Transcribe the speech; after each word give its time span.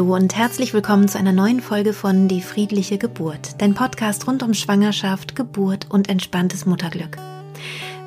Hallo 0.00 0.16
und 0.16 0.34
herzlich 0.34 0.72
willkommen 0.72 1.08
zu 1.08 1.18
einer 1.18 1.32
neuen 1.32 1.60
Folge 1.60 1.92
von 1.92 2.26
Die 2.26 2.40
friedliche 2.40 2.96
Geburt, 2.96 3.60
dein 3.60 3.74
Podcast 3.74 4.26
rund 4.26 4.42
um 4.42 4.54
Schwangerschaft, 4.54 5.36
Geburt 5.36 5.88
und 5.90 6.08
entspanntes 6.08 6.64
Mutterglück. 6.64 7.18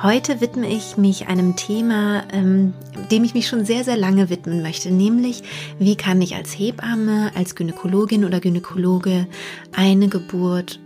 Heute 0.04 0.42
widme 0.42 0.68
ich 0.68 0.98
mich 0.98 1.28
einem 1.28 1.56
Thema, 1.56 2.24
ähm, 2.34 2.74
dem 3.12 3.24
ich 3.24 3.34
mich 3.34 3.48
schon 3.48 3.64
sehr, 3.64 3.86
sehr 3.86 3.96
lange 3.96 4.30
widmen 4.30 4.62
möchte, 4.62 4.92
nämlich 4.92 5.42
wie 5.80 5.96
kann 5.96 6.22
ich 6.22 6.36
als 6.36 6.52
Hebamme, 6.52 7.32
als 7.34 7.56
Gynäkologin 7.56 8.26
oder 8.26 8.42
Gynäkologe 8.42 9.26
eine 9.72 10.10
Geburt 10.10 10.80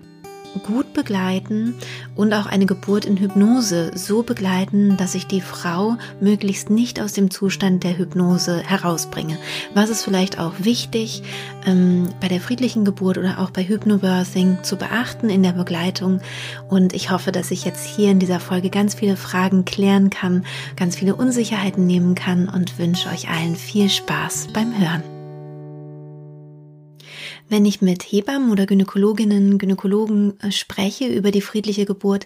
gut 0.65 0.93
begleiten 0.93 1.75
und 2.15 2.33
auch 2.33 2.45
eine 2.45 2.65
Geburt 2.65 3.05
in 3.05 3.17
Hypnose 3.17 3.91
so 3.95 4.23
begleiten, 4.23 4.97
dass 4.97 5.15
ich 5.15 5.27
die 5.27 5.41
Frau 5.41 5.97
möglichst 6.19 6.69
nicht 6.69 6.99
aus 6.99 7.13
dem 7.13 7.31
Zustand 7.31 7.83
der 7.83 7.97
Hypnose 7.97 8.59
herausbringe. 8.59 9.37
Was 9.73 9.89
ist 9.89 10.03
vielleicht 10.03 10.39
auch 10.39 10.53
wichtig 10.59 11.23
ähm, 11.65 12.09
bei 12.19 12.27
der 12.27 12.41
friedlichen 12.41 12.85
Geburt 12.85 13.17
oder 13.17 13.39
auch 13.39 13.51
bei 13.51 13.63
Hypnobirthing 13.63 14.59
zu 14.63 14.75
beachten 14.75 15.29
in 15.29 15.43
der 15.43 15.53
Begleitung? 15.53 16.21
Und 16.67 16.93
ich 16.93 17.11
hoffe, 17.11 17.31
dass 17.31 17.51
ich 17.51 17.65
jetzt 17.65 17.85
hier 17.85 18.11
in 18.11 18.19
dieser 18.19 18.39
Folge 18.39 18.69
ganz 18.69 18.95
viele 18.95 19.15
Fragen 19.15 19.65
klären 19.65 20.09
kann, 20.09 20.45
ganz 20.75 20.95
viele 20.95 21.15
Unsicherheiten 21.15 21.85
nehmen 21.85 22.15
kann 22.15 22.49
und 22.49 22.77
wünsche 22.79 23.09
euch 23.09 23.29
allen 23.29 23.55
viel 23.55 23.89
Spaß 23.89 24.47
beim 24.53 24.77
Hören. 24.77 25.18
Wenn 27.49 27.65
ich 27.65 27.81
mit 27.81 28.03
Hebammen 28.03 28.51
oder 28.51 28.67
Gynäkologinnen, 28.67 29.57
Gynäkologen 29.57 30.39
äh, 30.39 30.51
spreche 30.51 31.07
über 31.07 31.31
die 31.31 31.41
friedliche 31.41 31.85
Geburt, 31.85 32.25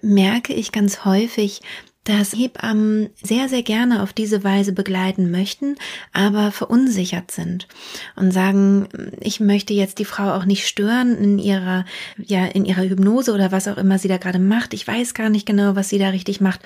merke 0.00 0.54
ich 0.54 0.72
ganz 0.72 1.04
häufig, 1.04 1.60
dass 2.04 2.32
Hebammen 2.32 3.10
sehr, 3.22 3.48
sehr 3.48 3.62
gerne 3.62 4.02
auf 4.02 4.12
diese 4.12 4.42
Weise 4.42 4.72
begleiten 4.72 5.30
möchten, 5.30 5.76
aber 6.12 6.50
verunsichert 6.50 7.30
sind 7.30 7.68
und 8.16 8.32
sagen, 8.32 8.88
ich 9.20 9.38
möchte 9.38 9.72
jetzt 9.72 9.98
die 9.98 10.04
Frau 10.04 10.32
auch 10.32 10.44
nicht 10.44 10.66
stören 10.66 11.16
in 11.16 11.38
ihrer, 11.38 11.84
ja, 12.18 12.46
in 12.46 12.64
ihrer 12.64 12.82
Hypnose 12.82 13.32
oder 13.32 13.52
was 13.52 13.68
auch 13.68 13.76
immer 13.76 13.98
sie 13.98 14.08
da 14.08 14.16
gerade 14.16 14.40
macht. 14.40 14.74
Ich 14.74 14.86
weiß 14.86 15.14
gar 15.14 15.28
nicht 15.28 15.46
genau, 15.46 15.76
was 15.76 15.90
sie 15.90 15.98
da 15.98 16.08
richtig 16.08 16.40
macht. 16.40 16.60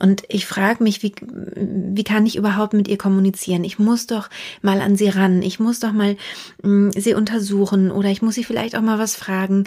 Und 0.00 0.22
ich 0.28 0.44
frage 0.44 0.82
mich, 0.82 1.02
wie, 1.02 1.14
wie 1.24 2.04
kann 2.04 2.26
ich 2.26 2.36
überhaupt 2.36 2.74
mit 2.74 2.86
ihr 2.88 2.98
kommunizieren? 2.98 3.64
Ich 3.64 3.78
muss 3.78 4.06
doch 4.06 4.28
mal 4.60 4.82
an 4.82 4.96
sie 4.96 5.08
ran. 5.08 5.40
Ich 5.40 5.58
muss 5.60 5.80
doch 5.80 5.92
mal 5.92 6.16
mh, 6.62 6.88
mm, 6.88 6.92
sie 6.92 7.14
untersuchen 7.14 7.90
oder 7.90 8.10
ich 8.10 8.20
muss 8.20 8.34
sie 8.34 8.44
vielleicht 8.44 8.76
auch 8.76 8.82
mal 8.82 8.98
was 8.98 9.16
fragen 9.16 9.64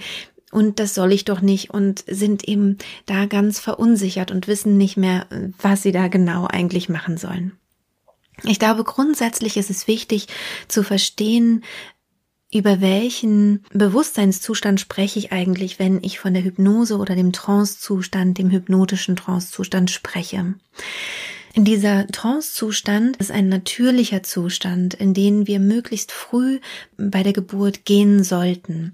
und 0.58 0.80
das 0.80 0.96
soll 0.96 1.12
ich 1.12 1.24
doch 1.24 1.42
nicht 1.42 1.70
und 1.70 2.04
sind 2.08 2.48
eben 2.48 2.80
da 3.06 3.28
ganz 3.28 3.60
verunsichert 3.60 4.32
und 4.32 4.48
wissen 4.48 4.76
nicht 4.76 4.98
mehr, 4.98 5.28
was 5.62 5.84
sie 5.84 5.92
da 5.92 6.08
genau 6.08 6.48
eigentlich 6.48 6.90
machen 6.90 7.18
sollen. 7.18 7.52
Ich 8.44 8.58
glaube, 8.58 8.84
grundsätzlich 8.84 9.56
ist 9.58 9.70
es 9.70 9.88
wichtig 9.88 10.28
zu 10.68 10.82
verstehen, 10.82 11.64
über 12.52 12.82
welchen 12.82 13.64
Bewusstseinszustand 13.72 14.80
spreche 14.80 15.20
ich 15.20 15.32
eigentlich, 15.32 15.78
wenn 15.78 16.04
ich 16.04 16.18
von 16.18 16.34
der 16.34 16.44
Hypnose 16.44 16.98
oder 16.98 17.14
dem 17.14 17.34
Trancezustand, 17.34 18.40
dem 18.40 18.50
hypnotischen 18.50 19.16
Trancezustand 19.16 19.92
spreche. 19.92 20.56
In 21.58 21.66
dieser 21.66 22.06
Trance-Zustand 22.06 23.18
ist 23.18 23.32
ein 23.32 23.50
natürlicher 23.50 24.22
Zustand, 24.22 24.94
in 24.94 25.16
den 25.16 25.48
wir 25.48 25.60
möglichst 25.60 26.12
früh 26.12 26.60
bei 26.98 27.24
der 27.24 27.34
Geburt 27.34 27.84
gehen 27.84 28.24
sollten. 28.24 28.94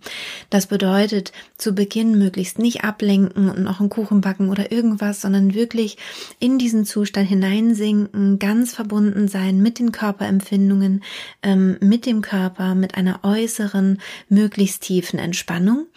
Das 0.49 0.67
bedeutet, 0.67 1.33
zu 1.57 1.75
Beginn 1.75 2.17
möglichst 2.17 2.59
nicht 2.59 2.85
ablenken 2.85 3.49
und 3.49 3.63
noch 3.63 3.81
einen 3.81 3.89
Kuchen 3.89 4.21
backen 4.21 4.49
oder 4.49 4.71
irgendwas, 4.71 5.19
sondern 5.19 5.53
wirklich 5.53 5.97
in 6.39 6.57
diesen 6.57 6.85
Zustand 6.85 7.27
hineinsinken, 7.27 8.39
ganz 8.39 8.73
verbunden 8.73 9.27
sein 9.27 9.61
mit 9.61 9.77
den 9.77 9.91
Körperempfindungen, 9.91 11.03
ähm, 11.41 11.75
mit 11.81 12.05
dem 12.05 12.21
Körper, 12.21 12.75
mit 12.75 12.95
einer 12.95 13.19
äußeren, 13.23 13.99
möglichst 14.29 14.83
tiefen 14.83 15.19
Entspannung, 15.19 15.87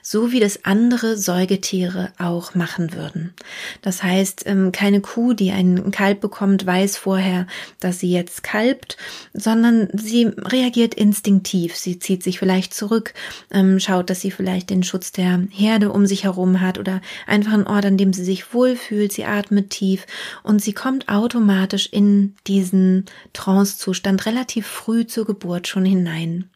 so 0.00 0.32
wie 0.32 0.40
das 0.40 0.64
andere 0.64 1.18
Säugetiere 1.18 2.12
auch 2.16 2.54
machen 2.54 2.94
würden. 2.94 3.34
Das 3.82 4.02
heißt, 4.02 4.44
ähm, 4.46 4.72
keine 4.72 5.02
Kuh, 5.02 5.34
die 5.34 5.50
einen 5.50 5.90
kalten 5.90 6.13
Kalb 6.14 6.20
bekommt, 6.20 6.64
weiß 6.64 6.96
vorher, 6.96 7.46
dass 7.80 7.98
sie 7.98 8.10
jetzt 8.10 8.42
kalbt, 8.42 8.96
sondern 9.32 9.88
sie 9.92 10.26
reagiert 10.26 10.94
instinktiv. 10.94 11.76
Sie 11.76 11.98
zieht 11.98 12.22
sich 12.22 12.38
vielleicht 12.38 12.72
zurück, 12.72 13.14
ähm, 13.50 13.80
schaut, 13.80 14.10
dass 14.10 14.20
sie 14.20 14.30
vielleicht 14.30 14.70
den 14.70 14.82
Schutz 14.82 15.12
der 15.12 15.46
Herde 15.50 15.90
um 15.90 16.06
sich 16.06 16.24
herum 16.24 16.60
hat 16.60 16.78
oder 16.78 17.00
einfach 17.26 17.52
einen 17.52 17.66
Ort, 17.66 17.86
an 17.86 17.96
dem 17.96 18.12
sie 18.12 18.24
sich 18.24 18.54
wohlfühlt. 18.54 19.12
Sie 19.12 19.24
atmet 19.24 19.70
tief 19.70 20.06
und 20.42 20.62
sie 20.62 20.72
kommt 20.72 21.08
automatisch 21.08 21.88
in 21.90 22.34
diesen 22.46 23.06
Trancezustand 23.32 24.26
relativ 24.26 24.66
früh 24.66 25.06
zur 25.06 25.26
Geburt 25.26 25.66
schon 25.66 25.84
hinein. 25.84 26.50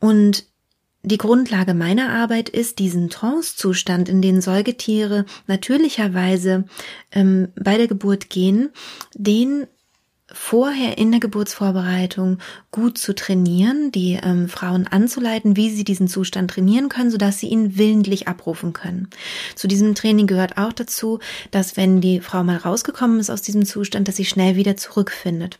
Und 0.00 0.44
die 1.02 1.18
Grundlage 1.18 1.74
meiner 1.74 2.10
Arbeit 2.10 2.48
ist, 2.48 2.78
diesen 2.78 3.10
Trancezustand, 3.10 4.08
in 4.08 4.22
den 4.22 4.40
Säugetiere 4.40 5.24
natürlicherweise 5.46 6.64
ähm, 7.10 7.48
bei 7.56 7.76
der 7.76 7.88
Geburt 7.88 8.30
gehen, 8.30 8.70
den 9.14 9.66
vorher 10.34 10.98
in 10.98 11.10
der 11.10 11.20
Geburtsvorbereitung 11.20 12.38
gut 12.70 12.98
zu 12.98 13.14
trainieren, 13.14 13.92
die 13.92 14.18
ähm, 14.22 14.48
Frauen 14.48 14.86
anzuleiten, 14.86 15.56
wie 15.56 15.70
sie 15.70 15.84
diesen 15.84 16.08
Zustand 16.08 16.52
trainieren 16.52 16.88
können, 16.88 17.10
sodass 17.10 17.38
sie 17.38 17.48
ihn 17.48 17.76
willentlich 17.76 18.28
abrufen 18.28 18.72
können. 18.72 19.08
Zu 19.54 19.68
diesem 19.68 19.94
Training 19.94 20.26
gehört 20.26 20.56
auch 20.56 20.72
dazu, 20.72 21.18
dass 21.50 21.76
wenn 21.76 22.00
die 22.00 22.20
Frau 22.20 22.44
mal 22.44 22.56
rausgekommen 22.56 23.20
ist 23.20 23.30
aus 23.30 23.42
diesem 23.42 23.66
Zustand, 23.66 24.08
dass 24.08 24.16
sie 24.16 24.24
schnell 24.24 24.56
wieder 24.56 24.76
zurückfindet. 24.76 25.58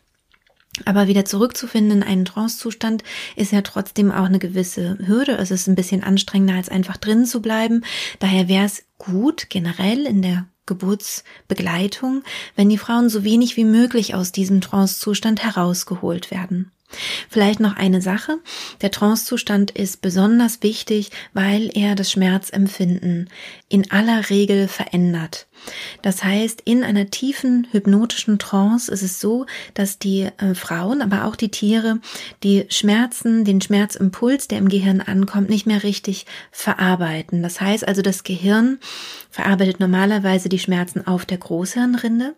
Aber 0.86 1.06
wieder 1.06 1.24
zurückzufinden 1.26 1.98
in 1.98 2.02
einen 2.02 2.24
Trancezustand 2.24 3.04
ist 3.36 3.52
ja 3.52 3.60
trotzdem 3.60 4.10
auch 4.10 4.24
eine 4.24 4.38
gewisse 4.38 4.96
Hürde. 5.06 5.32
Es 5.32 5.50
ist 5.50 5.66
ein 5.66 5.74
bisschen 5.74 6.02
anstrengender, 6.02 6.54
als 6.54 6.70
einfach 6.70 6.96
drin 6.96 7.26
zu 7.26 7.42
bleiben. 7.42 7.84
Daher 8.20 8.48
wäre 8.48 8.64
es 8.64 8.84
gut, 8.96 9.50
generell 9.50 10.06
in 10.06 10.22
der 10.22 10.46
Geburtsbegleitung, 10.64 12.22
wenn 12.56 12.70
die 12.70 12.78
Frauen 12.78 13.10
so 13.10 13.24
wenig 13.24 13.56
wie 13.56 13.64
möglich 13.64 14.14
aus 14.14 14.32
diesem 14.32 14.60
Trancezustand 14.60 15.42
herausgeholt 15.42 16.30
werden. 16.30 16.70
Vielleicht 17.28 17.60
noch 17.60 17.76
eine 17.76 18.02
Sache. 18.02 18.38
Der 18.80 18.90
Trancezustand 18.90 19.70
ist 19.70 20.02
besonders 20.02 20.62
wichtig, 20.62 21.10
weil 21.32 21.70
er 21.74 21.94
das 21.94 22.10
Schmerzempfinden 22.10 23.30
in 23.68 23.90
aller 23.90 24.30
Regel 24.30 24.68
verändert. 24.68 25.46
Das 26.02 26.24
heißt, 26.24 26.62
in 26.64 26.82
einer 26.82 27.10
tiefen 27.10 27.66
hypnotischen 27.70 28.38
Trance 28.38 28.90
ist 28.90 29.02
es 29.02 29.20
so, 29.20 29.46
dass 29.74 29.98
die 29.98 30.28
äh, 30.38 30.54
Frauen, 30.54 31.02
aber 31.02 31.24
auch 31.24 31.36
die 31.36 31.50
Tiere, 31.50 32.00
die 32.42 32.66
Schmerzen, 32.68 33.44
den 33.44 33.60
Schmerzimpuls, 33.60 34.48
der 34.48 34.58
im 34.58 34.68
Gehirn 34.68 35.00
ankommt, 35.00 35.48
nicht 35.48 35.66
mehr 35.66 35.82
richtig 35.82 36.26
verarbeiten. 36.50 37.42
Das 37.42 37.60
heißt 37.60 37.86
also, 37.86 38.02
das 38.02 38.24
Gehirn 38.24 38.78
verarbeitet 39.30 39.80
normalerweise 39.80 40.48
die 40.48 40.58
Schmerzen 40.58 41.06
auf 41.06 41.24
der 41.24 41.38
Großhirnrinde 41.38 42.34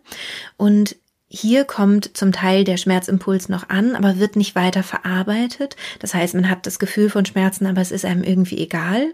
und 0.57 0.95
hier 1.35 1.65
kommt 1.65 2.15
zum 2.15 2.31
Teil 2.31 2.63
der 2.63 2.77
Schmerzimpuls 2.77 3.49
noch 3.49 3.67
an, 3.69 3.95
aber 3.95 4.19
wird 4.19 4.37
nicht 4.37 4.55
weiter 4.55 4.83
verarbeitet. 4.83 5.75
Das 5.99 6.13
heißt, 6.13 6.33
man 6.33 6.49
hat 6.49 6.65
das 6.65 6.79
Gefühl 6.79 7.09
von 7.09 7.25
Schmerzen, 7.25 7.65
aber 7.65 7.81
es 7.81 7.91
ist 7.91 8.05
einem 8.05 8.23
irgendwie 8.23 8.59
egal. 8.59 9.13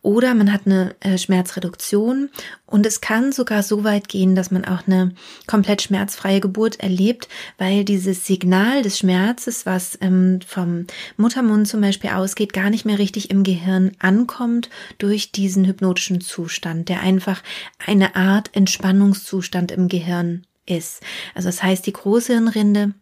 Oder 0.00 0.34
man 0.34 0.52
hat 0.52 0.62
eine 0.64 0.94
äh, 1.00 1.18
Schmerzreduktion 1.18 2.30
und 2.64 2.86
es 2.86 3.02
kann 3.02 3.32
sogar 3.32 3.62
so 3.62 3.84
weit 3.84 4.08
gehen, 4.08 4.34
dass 4.34 4.50
man 4.50 4.64
auch 4.64 4.86
eine 4.86 5.12
komplett 5.46 5.82
schmerzfreie 5.82 6.40
Geburt 6.40 6.80
erlebt, 6.80 7.28
weil 7.58 7.84
dieses 7.84 8.26
Signal 8.26 8.82
des 8.82 8.98
Schmerzes, 8.98 9.66
was 9.66 9.98
ähm, 10.00 10.40
vom 10.46 10.86
Muttermund 11.18 11.68
zum 11.68 11.82
Beispiel 11.82 12.10
ausgeht, 12.10 12.54
gar 12.54 12.70
nicht 12.70 12.86
mehr 12.86 12.98
richtig 12.98 13.30
im 13.30 13.42
Gehirn 13.42 13.92
ankommt 13.98 14.70
durch 14.96 15.30
diesen 15.30 15.66
hypnotischen 15.66 16.22
Zustand, 16.22 16.88
der 16.88 17.02
einfach 17.02 17.42
eine 17.84 18.16
Art 18.16 18.50
Entspannungszustand 18.54 19.72
im 19.72 19.88
Gehirn 19.88 20.46
ist. 20.66 21.02
Also 21.34 21.48
das 21.48 21.62
heißt, 21.62 21.86
die 21.86 21.92
Großhirnrinde 21.92 22.94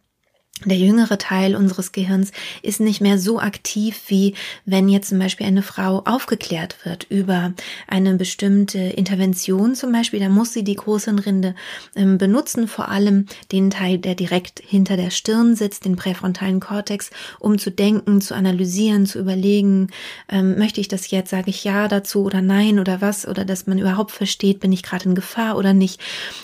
der 0.65 0.77
jüngere 0.77 1.19
Teil 1.19 1.55
unseres 1.55 1.93
Gehirns 1.93 2.33
ist 2.63 2.81
nicht 2.81 3.01
mehr 3.01 3.19
so 3.19 3.39
aktiv, 3.39 4.01
wie 4.09 4.35
wenn 4.65 4.89
jetzt 4.89 5.11
zum 5.11 5.19
Beispiel 5.19 5.47
eine 5.47 5.63
Frau 5.63 6.03
aufgeklärt 6.05 6.85
wird 6.85 7.07
über 7.11 7.53
eine 7.87 8.15
bestimmte 8.15 8.79
Intervention 8.79 9.75
zum 9.75 9.93
Beispiel. 9.93 10.21
Da 10.21 10.29
muss 10.29 10.53
sie 10.53 10.65
die 10.65 10.75
Großhirnrinde 10.75 11.55
ähm, 11.95 12.19
benutzen, 12.19 12.67
vor 12.67 12.89
allem 12.89 13.27
den 13.53 13.71
Teil, 13.71 13.99
der 13.99 14.17
direkt 14.17 14.61
hinter 14.67 14.97
der 14.97 15.11
Stirn 15.11 15.55
sitzt, 15.55 15.85
den 15.85 15.97
präfrontalen 15.97 16.59
Kortex, 16.59 17.11
um 17.39 17.59
zu 17.59 17.71
denken, 17.71 18.21
zu 18.21 18.35
analysieren, 18.35 19.07
zu 19.07 19.21
überlegen, 19.21 19.89
ähm, 20.29 20.59
möchte 20.59 20.81
ich 20.81 20.89
das 20.89 21.11
jetzt, 21.11 21.31
sage 21.31 21.51
ich 21.51 21.63
ja 21.63 21.87
dazu 21.87 22.25
oder 22.25 22.43
nein 22.43 22.81
oder 22.81 23.01
was, 23.01 23.29
oder 23.29 23.45
dass 23.45 23.69
man 23.69 23.79
überhaupt 23.79 24.11
versteht, 24.11 24.59
bin 24.59 24.73
ich 24.73 24.83
gerade 24.83 25.05
in 25.05 25.15
Gefahr 25.15 25.57
oder 25.57 25.73
nicht. 25.73 26.01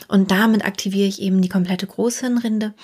Und 0.07 0.31
damit 0.31 0.65
aktiviere 0.65 1.09
ich 1.09 1.21
eben 1.21 1.43
die 1.43 1.49
komplette 1.49 1.87
Großhirnrinde 1.87 2.75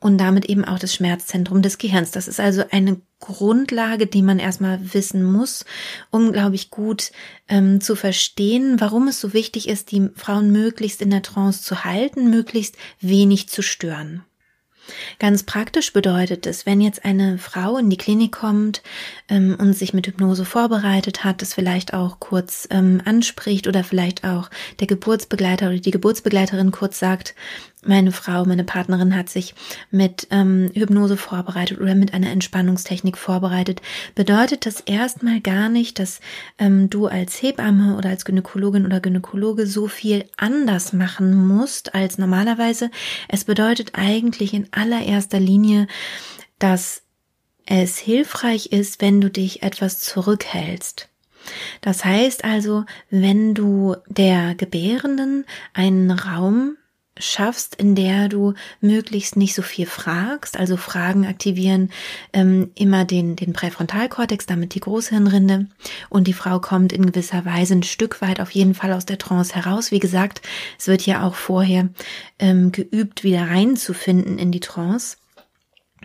und 0.00 0.18
damit 0.18 0.46
eben 0.46 0.64
auch 0.64 0.79
das 0.82 0.94
Schmerzzentrum 0.94 1.62
des 1.62 1.78
Gehirns. 1.78 2.10
Das 2.10 2.28
ist 2.28 2.40
also 2.40 2.64
eine 2.70 3.00
Grundlage, 3.20 4.06
die 4.06 4.22
man 4.22 4.38
erstmal 4.38 4.94
wissen 4.94 5.22
muss, 5.22 5.64
um, 6.10 6.32
glaube 6.32 6.54
ich, 6.54 6.70
gut 6.70 7.12
ähm, 7.48 7.80
zu 7.80 7.94
verstehen, 7.94 8.80
warum 8.80 9.08
es 9.08 9.20
so 9.20 9.32
wichtig 9.32 9.68
ist, 9.68 9.92
die 9.92 10.08
Frauen 10.16 10.50
möglichst 10.50 11.02
in 11.02 11.10
der 11.10 11.22
Trance 11.22 11.62
zu 11.62 11.84
halten, 11.84 12.30
möglichst 12.30 12.76
wenig 13.00 13.48
zu 13.48 13.62
stören. 13.62 14.24
Ganz 15.18 15.42
praktisch 15.42 15.92
bedeutet 15.92 16.46
es, 16.46 16.66
wenn 16.66 16.80
jetzt 16.80 17.04
eine 17.04 17.38
Frau 17.38 17.76
in 17.76 17.90
die 17.90 17.96
Klinik 17.96 18.32
kommt 18.32 18.82
ähm, 19.28 19.56
und 19.58 19.74
sich 19.74 19.94
mit 19.94 20.06
Hypnose 20.06 20.44
vorbereitet 20.44 21.24
hat, 21.24 21.42
das 21.42 21.54
vielleicht 21.54 21.94
auch 21.94 22.20
kurz 22.20 22.66
ähm, 22.70 23.00
anspricht 23.04 23.66
oder 23.66 23.84
vielleicht 23.84 24.24
auch 24.24 24.50
der 24.80 24.86
Geburtsbegleiter 24.86 25.68
oder 25.68 25.78
die 25.78 25.90
Geburtsbegleiterin 25.90 26.70
kurz 26.70 26.98
sagt, 26.98 27.34
meine 27.82 28.12
Frau, 28.12 28.44
meine 28.44 28.64
Partnerin 28.64 29.16
hat 29.16 29.30
sich 29.30 29.54
mit 29.90 30.26
ähm, 30.30 30.70
Hypnose 30.74 31.16
vorbereitet 31.16 31.80
oder 31.80 31.94
mit 31.94 32.12
einer 32.12 32.30
Entspannungstechnik 32.30 33.16
vorbereitet, 33.16 33.80
bedeutet 34.14 34.66
das 34.66 34.80
erstmal 34.80 35.40
gar 35.40 35.68
nicht, 35.68 35.98
dass 35.98 36.20
ähm, 36.58 36.90
du 36.90 37.06
als 37.06 37.40
Hebamme 37.40 37.96
oder 37.96 38.10
als 38.10 38.24
Gynäkologin 38.24 38.84
oder 38.84 39.00
Gynäkologe 39.00 39.66
so 39.66 39.88
viel 39.88 40.26
anders 40.36 40.92
machen 40.92 41.46
musst 41.46 41.94
als 41.94 42.18
normalerweise. 42.18 42.90
Es 43.28 43.44
bedeutet 43.44 43.92
eigentlich 43.94 44.52
in 44.52 44.68
allererster 44.72 45.40
Linie, 45.40 45.86
dass 46.58 47.02
es 47.64 47.98
hilfreich 47.98 48.72
ist, 48.72 49.00
wenn 49.00 49.20
du 49.20 49.30
dich 49.30 49.62
etwas 49.62 50.00
zurückhältst. 50.00 51.08
Das 51.80 52.04
heißt 52.04 52.44
also, 52.44 52.84
wenn 53.08 53.54
du 53.54 53.96
der 54.08 54.54
Gebärenden 54.54 55.46
einen 55.72 56.10
Raum 56.10 56.76
schaffst, 57.20 57.74
in 57.74 57.94
der 57.94 58.28
du 58.28 58.54
möglichst 58.80 59.36
nicht 59.36 59.54
so 59.54 59.62
viel 59.62 59.86
fragst, 59.86 60.58
also 60.58 60.76
Fragen 60.76 61.26
aktivieren 61.26 61.90
ähm, 62.32 62.70
immer 62.74 63.04
den, 63.04 63.36
den 63.36 63.52
Präfrontalkortex, 63.52 64.46
damit 64.46 64.74
die 64.74 64.80
Großhirnrinde 64.80 65.66
und 66.08 66.26
die 66.26 66.32
Frau 66.32 66.60
kommt 66.60 66.92
in 66.92 67.06
gewisser 67.06 67.44
Weise 67.44 67.74
ein 67.74 67.82
Stück 67.82 68.20
weit 68.20 68.40
auf 68.40 68.50
jeden 68.50 68.74
Fall 68.74 68.92
aus 68.92 69.06
der 69.06 69.18
Trance 69.18 69.54
heraus. 69.54 69.90
Wie 69.90 69.98
gesagt, 69.98 70.42
es 70.78 70.86
wird 70.86 71.06
ja 71.06 71.26
auch 71.26 71.34
vorher 71.34 71.88
ähm, 72.38 72.72
geübt, 72.72 73.24
wieder 73.24 73.48
reinzufinden 73.48 74.38
in 74.38 74.52
die 74.52 74.60
Trance. 74.60 75.16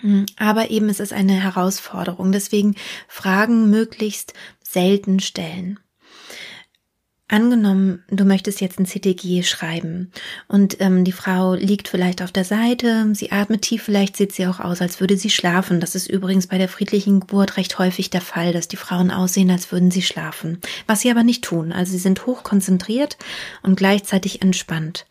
Hm, 0.01 0.25
aber 0.37 0.69
eben 0.71 0.89
es 0.89 0.99
ist 0.99 1.13
eine 1.13 1.33
Herausforderung. 1.33 2.31
Deswegen 2.31 2.75
Fragen 3.07 3.69
möglichst 3.69 4.33
selten 4.61 5.19
stellen. 5.19 5.79
Angenommen, 7.27 8.03
du 8.07 8.23
möchtest 8.23 8.61
jetzt 8.61 8.79
ein 8.79 8.85
CTG 8.85 9.41
schreiben 9.41 10.11
und 10.47 10.79
ähm, 10.79 11.03
die 11.03 11.11
Frau 11.11 11.55
liegt 11.55 11.87
vielleicht 11.87 12.21
auf 12.21 12.31
der 12.31 12.43
Seite, 12.43 13.09
sie 13.15 13.31
atmet 13.31 13.63
tief, 13.63 13.81
vielleicht 13.81 14.15
sieht 14.15 14.31
sie 14.31 14.45
auch 14.45 14.59
aus, 14.59 14.79
als 14.79 14.99
würde 14.99 15.17
sie 15.17 15.31
schlafen. 15.31 15.79
Das 15.79 15.95
ist 15.95 16.07
übrigens 16.07 16.45
bei 16.45 16.59
der 16.59 16.69
friedlichen 16.69 17.21
Geburt 17.21 17.57
recht 17.57 17.79
häufig 17.79 18.11
der 18.11 18.21
Fall, 18.21 18.53
dass 18.53 18.67
die 18.67 18.77
Frauen 18.77 19.09
aussehen, 19.09 19.49
als 19.49 19.71
würden 19.71 19.89
sie 19.89 20.03
schlafen. 20.03 20.59
Was 20.85 21.01
sie 21.01 21.09
aber 21.09 21.23
nicht 21.23 21.43
tun. 21.43 21.71
Also 21.71 21.93
sie 21.93 21.97
sind 21.97 22.27
hoch 22.27 22.43
konzentriert 22.43 23.17
und 23.63 23.75
gleichzeitig 23.75 24.43
entspannt. 24.43 25.07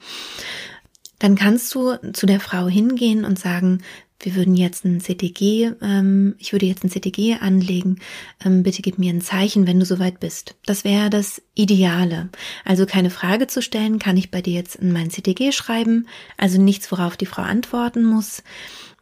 Dann 1.18 1.34
kannst 1.34 1.74
du 1.74 1.96
zu 2.12 2.26
der 2.26 2.38
Frau 2.38 2.68
hingehen 2.68 3.24
und 3.24 3.40
sagen, 3.40 3.82
wir 4.24 4.34
würden 4.34 4.54
jetzt 4.54 4.84
ein 4.84 5.00
CTG, 5.00 5.72
ähm, 5.82 6.34
ich 6.38 6.52
würde 6.52 6.66
jetzt 6.66 6.84
ein 6.84 6.90
CTG 6.90 7.36
anlegen, 7.40 8.00
ähm, 8.44 8.62
bitte 8.62 8.82
gib 8.82 8.98
mir 8.98 9.12
ein 9.12 9.20
Zeichen, 9.20 9.66
wenn 9.66 9.78
du 9.78 9.86
soweit 9.86 10.20
bist. 10.20 10.54
Das 10.66 10.84
wäre 10.84 11.10
das 11.10 11.42
Ideale. 11.54 12.30
Also 12.64 12.86
keine 12.86 13.10
Frage 13.10 13.46
zu 13.46 13.62
stellen, 13.62 13.98
kann 13.98 14.16
ich 14.16 14.30
bei 14.30 14.42
dir 14.42 14.54
jetzt 14.54 14.76
in 14.76 14.92
mein 14.92 15.10
CTG 15.10 15.52
schreiben, 15.52 16.06
also 16.36 16.60
nichts, 16.60 16.90
worauf 16.90 17.16
die 17.16 17.26
Frau 17.26 17.42
antworten 17.42 18.04
muss 18.04 18.42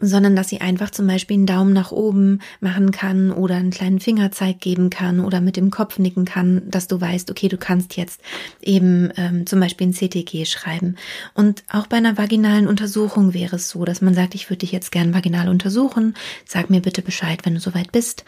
sondern 0.07 0.37
dass 0.37 0.49
sie 0.49 0.61
einfach 0.61 0.91
zum 0.91 1.07
Beispiel 1.07 1.37
einen 1.37 1.47
Daumen 1.47 1.73
nach 1.73 1.93
oben 1.93 2.41
machen 2.61 2.91
kann 2.91 3.31
oder 3.31 3.57
einen 3.57 3.71
kleinen 3.71 4.01
Fingerzeig 4.01 4.61
geben 4.61 4.91
kann 4.91 5.21
oder 5.21 5.41
mit 5.41 5.57
dem 5.57 5.71
Kopf 5.71 5.99
nicken 5.99 6.25
kann, 6.25 6.63
dass 6.69 6.89
du 6.89 7.01
weißt, 7.01 7.31
okay, 7.31 7.49
du 7.49 7.57
kannst 7.57 7.97
jetzt 7.97 8.21
eben 8.61 9.11
ähm, 9.17 9.47
zum 9.47 9.61
Beispiel 9.61 9.89
ein 9.89 9.95
CTG 9.95 10.45
schreiben. 10.45 10.97
Und 11.35 11.63
auch 11.71 11.87
bei 11.87 11.97
einer 11.97 12.19
vaginalen 12.19 12.67
Untersuchung 12.67 13.35
wäre 13.35 13.57
es 13.57 13.71
so, 13.71 13.85
dass 13.85 14.03
man 14.03 14.15
sagt, 14.15 14.35
ich 14.35 14.51
würde 14.51 14.59
dich 14.59 14.73
jetzt 14.73 14.93
gern 14.93 15.15
vaginal 15.15 15.49
untersuchen, 15.49 16.15
sag 16.47 16.71
mir 16.71 16.81
bitte 16.81 17.03
Bescheid, 17.03 17.41
wenn 17.45 17.55
du 17.55 17.61
soweit 17.61 17.93
bist 17.93 18.25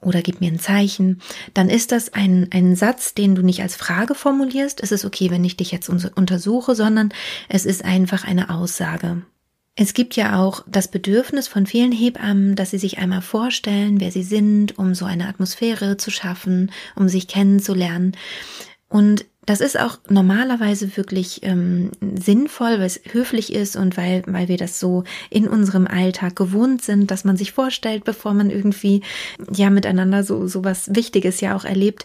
oder 0.00 0.22
gib 0.22 0.40
mir 0.40 0.50
ein 0.52 0.60
Zeichen, 0.60 1.20
dann 1.54 1.68
ist 1.68 1.92
das 1.92 2.12
ein, 2.12 2.48
ein 2.52 2.76
Satz, 2.76 3.14
den 3.14 3.34
du 3.34 3.42
nicht 3.42 3.62
als 3.62 3.74
Frage 3.74 4.14
formulierst. 4.14 4.80
Es 4.82 4.92
ist 4.92 5.04
okay, 5.04 5.30
wenn 5.30 5.44
ich 5.44 5.56
dich 5.56 5.72
jetzt 5.72 5.88
untersuche, 5.88 6.74
sondern 6.74 7.12
es 7.48 7.66
ist 7.66 7.84
einfach 7.84 8.24
eine 8.24 8.50
Aussage. 8.50 9.22
Es 9.80 9.94
gibt 9.94 10.16
ja 10.16 10.42
auch 10.42 10.64
das 10.66 10.88
Bedürfnis 10.88 11.46
von 11.46 11.64
vielen 11.64 11.92
Hebammen, 11.92 12.56
dass 12.56 12.72
sie 12.72 12.78
sich 12.78 12.98
einmal 12.98 13.22
vorstellen, 13.22 14.00
wer 14.00 14.10
sie 14.10 14.24
sind, 14.24 14.76
um 14.76 14.92
so 14.92 15.04
eine 15.04 15.28
Atmosphäre 15.28 15.96
zu 15.96 16.10
schaffen, 16.10 16.72
um 16.96 17.08
sich 17.08 17.28
kennenzulernen. 17.28 18.16
Und 18.88 19.24
das 19.46 19.60
ist 19.60 19.78
auch 19.78 19.98
normalerweise 20.08 20.96
wirklich 20.96 21.44
ähm, 21.44 21.92
sinnvoll, 22.00 22.80
weil 22.80 22.86
es 22.86 23.00
höflich 23.12 23.52
ist 23.52 23.76
und 23.76 23.96
weil, 23.96 24.24
weil 24.26 24.48
wir 24.48 24.56
das 24.56 24.80
so 24.80 25.04
in 25.30 25.46
unserem 25.46 25.86
Alltag 25.86 26.34
gewohnt 26.34 26.82
sind, 26.82 27.12
dass 27.12 27.24
man 27.24 27.36
sich 27.36 27.52
vorstellt, 27.52 28.02
bevor 28.02 28.34
man 28.34 28.50
irgendwie 28.50 29.02
ja 29.54 29.70
miteinander 29.70 30.24
so, 30.24 30.48
so 30.48 30.64
was 30.64 30.92
Wichtiges 30.96 31.40
ja 31.40 31.54
auch 31.54 31.64
erlebt. 31.64 32.04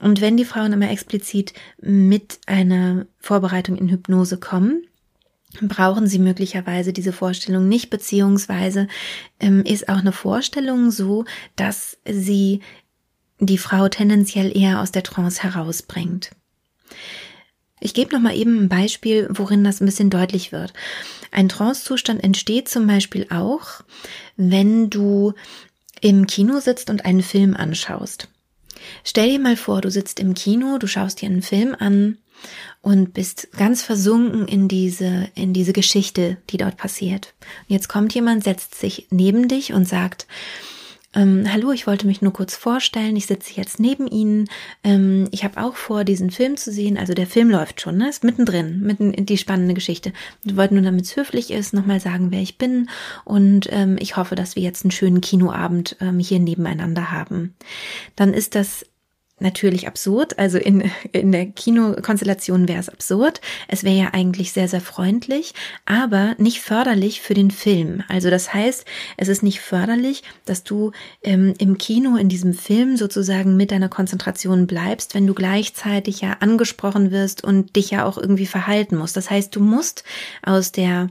Und 0.00 0.20
wenn 0.20 0.36
die 0.36 0.44
Frauen 0.44 0.74
immer 0.74 0.90
explizit 0.90 1.54
mit 1.80 2.40
einer 2.44 3.06
Vorbereitung 3.20 3.76
in 3.76 3.88
Hypnose 3.88 4.36
kommen, 4.36 4.82
brauchen 5.62 6.06
sie 6.06 6.18
möglicherweise 6.18 6.92
diese 6.92 7.12
Vorstellung 7.12 7.68
nicht, 7.68 7.90
beziehungsweise 7.90 8.88
ähm, 9.40 9.64
ist 9.64 9.88
auch 9.88 9.98
eine 9.98 10.12
Vorstellung 10.12 10.90
so, 10.90 11.24
dass 11.56 11.98
sie 12.08 12.60
die 13.40 13.58
Frau 13.58 13.88
tendenziell 13.88 14.56
eher 14.56 14.80
aus 14.80 14.92
der 14.92 15.02
Trance 15.02 15.42
herausbringt. 15.42 16.30
Ich 17.80 17.94
gebe 17.94 18.14
noch 18.14 18.20
mal 18.20 18.36
eben 18.36 18.64
ein 18.64 18.68
Beispiel, 18.68 19.26
worin 19.30 19.64
das 19.64 19.80
ein 19.80 19.86
bisschen 19.86 20.10
deutlich 20.10 20.52
wird. 20.52 20.74
Ein 21.30 21.48
Trancezustand 21.48 22.22
entsteht 22.22 22.68
zum 22.68 22.86
Beispiel 22.86 23.26
auch, 23.30 23.82
wenn 24.36 24.90
du 24.90 25.32
im 26.02 26.26
Kino 26.26 26.60
sitzt 26.60 26.90
und 26.90 27.06
einen 27.06 27.22
Film 27.22 27.56
anschaust. 27.56 28.28
Stell 29.04 29.30
dir 29.30 29.38
mal 29.38 29.56
vor, 29.56 29.80
du 29.80 29.90
sitzt 29.90 30.20
im 30.20 30.34
Kino, 30.34 30.78
du 30.78 30.86
schaust 30.86 31.22
dir 31.22 31.28
einen 31.28 31.42
Film 31.42 31.74
an 31.78 32.18
und 32.82 33.12
bist 33.12 33.48
ganz 33.56 33.82
versunken 33.82 34.46
in 34.48 34.68
diese, 34.68 35.28
in 35.34 35.52
diese 35.52 35.72
Geschichte, 35.72 36.38
die 36.50 36.56
dort 36.56 36.76
passiert. 36.76 37.34
Und 37.68 37.74
jetzt 37.74 37.88
kommt 37.88 38.14
jemand, 38.14 38.44
setzt 38.44 38.74
sich 38.74 39.06
neben 39.10 39.48
dich 39.48 39.72
und 39.72 39.86
sagt, 39.86 40.26
ähm, 41.12 41.44
hallo, 41.52 41.72
ich 41.72 41.88
wollte 41.88 42.06
mich 42.06 42.22
nur 42.22 42.32
kurz 42.32 42.54
vorstellen. 42.54 43.16
Ich 43.16 43.26
sitze 43.26 43.54
jetzt 43.56 43.80
neben 43.80 44.06
Ihnen. 44.06 44.48
Ähm, 44.84 45.26
ich 45.32 45.42
habe 45.42 45.60
auch 45.60 45.74
vor, 45.74 46.04
diesen 46.04 46.30
Film 46.30 46.56
zu 46.56 46.70
sehen. 46.70 46.96
Also 46.96 47.14
der 47.14 47.26
Film 47.26 47.50
läuft 47.50 47.80
schon, 47.80 47.96
ne? 47.96 48.08
Ist 48.08 48.22
mittendrin, 48.22 48.80
mitten 48.80 49.12
in 49.12 49.26
die 49.26 49.36
spannende 49.36 49.74
Geschichte. 49.74 50.12
Ich 50.44 50.56
wollte 50.56 50.74
nur, 50.74 50.84
damit 50.84 51.06
es 51.06 51.16
höflich 51.16 51.50
ist, 51.50 51.74
nochmal 51.74 51.98
sagen, 51.98 52.30
wer 52.30 52.40
ich 52.40 52.58
bin. 52.58 52.88
Und 53.24 53.68
ähm, 53.72 53.96
ich 53.98 54.16
hoffe, 54.16 54.36
dass 54.36 54.54
wir 54.54 54.62
jetzt 54.62 54.84
einen 54.84 54.92
schönen 54.92 55.20
Kinoabend 55.20 55.96
ähm, 56.00 56.20
hier 56.20 56.38
nebeneinander 56.38 57.10
haben. 57.10 57.56
Dann 58.14 58.32
ist 58.32 58.54
das 58.54 58.86
natürlich 59.40 59.86
absurd. 59.86 60.38
Also 60.38 60.58
in, 60.58 60.90
in 61.12 61.32
der 61.32 61.46
Kinokonstellation 61.46 62.68
wäre 62.68 62.80
es 62.80 62.88
absurd. 62.88 63.40
Es 63.68 63.84
wäre 63.84 63.96
ja 63.96 64.08
eigentlich 64.12 64.52
sehr, 64.52 64.68
sehr 64.68 64.80
freundlich, 64.80 65.54
aber 65.84 66.34
nicht 66.38 66.60
förderlich 66.60 67.20
für 67.20 67.34
den 67.34 67.50
Film. 67.50 68.02
Also 68.08 68.30
das 68.30 68.52
heißt, 68.52 68.84
es 69.16 69.28
ist 69.28 69.42
nicht 69.42 69.60
förderlich, 69.60 70.22
dass 70.44 70.64
du 70.64 70.92
ähm, 71.22 71.54
im 71.58 71.78
Kino 71.78 72.16
in 72.16 72.28
diesem 72.28 72.54
Film 72.54 72.96
sozusagen 72.96 73.56
mit 73.56 73.70
deiner 73.70 73.88
Konzentration 73.88 74.66
bleibst, 74.66 75.14
wenn 75.14 75.26
du 75.26 75.34
gleichzeitig 75.34 76.20
ja 76.20 76.36
angesprochen 76.40 77.10
wirst 77.10 77.44
und 77.44 77.76
dich 77.76 77.90
ja 77.90 78.04
auch 78.04 78.18
irgendwie 78.18 78.46
verhalten 78.46 78.96
musst. 78.96 79.16
Das 79.16 79.30
heißt, 79.30 79.54
du 79.54 79.60
musst 79.60 80.04
aus 80.42 80.72
der 80.72 81.08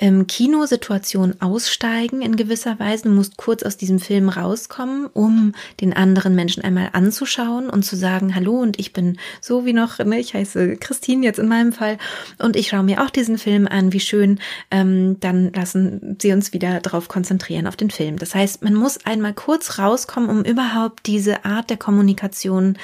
ähm, 0.00 0.26
Kinosituation 0.26 1.34
aussteigen 1.40 2.22
in 2.22 2.34
gewisser 2.34 2.78
Weise. 2.80 3.04
Du 3.04 3.10
musst 3.10 3.36
kurz 3.36 3.62
aus 3.62 3.76
diesem 3.76 4.00
Film 4.00 4.28
rauskommen, 4.30 5.06
um 5.12 5.52
den 5.80 5.92
anderen 5.92 6.34
Menschen 6.34 6.64
einmal 6.64 6.88
anzuschauen 6.92 7.68
und 7.68 7.84
zu 7.84 7.96
sagen, 7.96 8.34
hallo 8.34 8.58
und 8.58 8.78
ich 8.80 8.92
bin 8.92 9.18
so 9.40 9.66
wie 9.66 9.74
noch, 9.74 9.98
ne, 9.98 10.18
ich 10.18 10.34
heiße 10.34 10.78
Christine 10.78 11.24
jetzt 11.24 11.38
in 11.38 11.48
meinem 11.48 11.72
Fall 11.72 11.98
und 12.38 12.56
ich 12.56 12.68
schaue 12.68 12.82
mir 12.82 13.04
auch 13.04 13.10
diesen 13.10 13.36
Film 13.38 13.68
an, 13.68 13.92
wie 13.92 14.00
schön, 14.00 14.40
ähm, 14.70 15.20
dann 15.20 15.52
lassen 15.52 16.16
sie 16.20 16.32
uns 16.32 16.52
wieder 16.54 16.80
darauf 16.80 17.08
konzentrieren, 17.08 17.66
auf 17.66 17.76
den 17.76 17.90
Film. 17.90 18.16
Das 18.16 18.34
heißt, 18.34 18.62
man 18.62 18.74
muss 18.74 19.04
einmal 19.04 19.34
kurz 19.34 19.78
rauskommen, 19.78 20.30
um 20.30 20.44
überhaupt 20.44 21.06
diese 21.06 21.44
Art 21.44 21.68
der 21.68 21.76
Kommunikation 21.76 22.78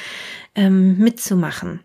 ähm, 0.55 0.99
mitzumachen. 0.99 1.81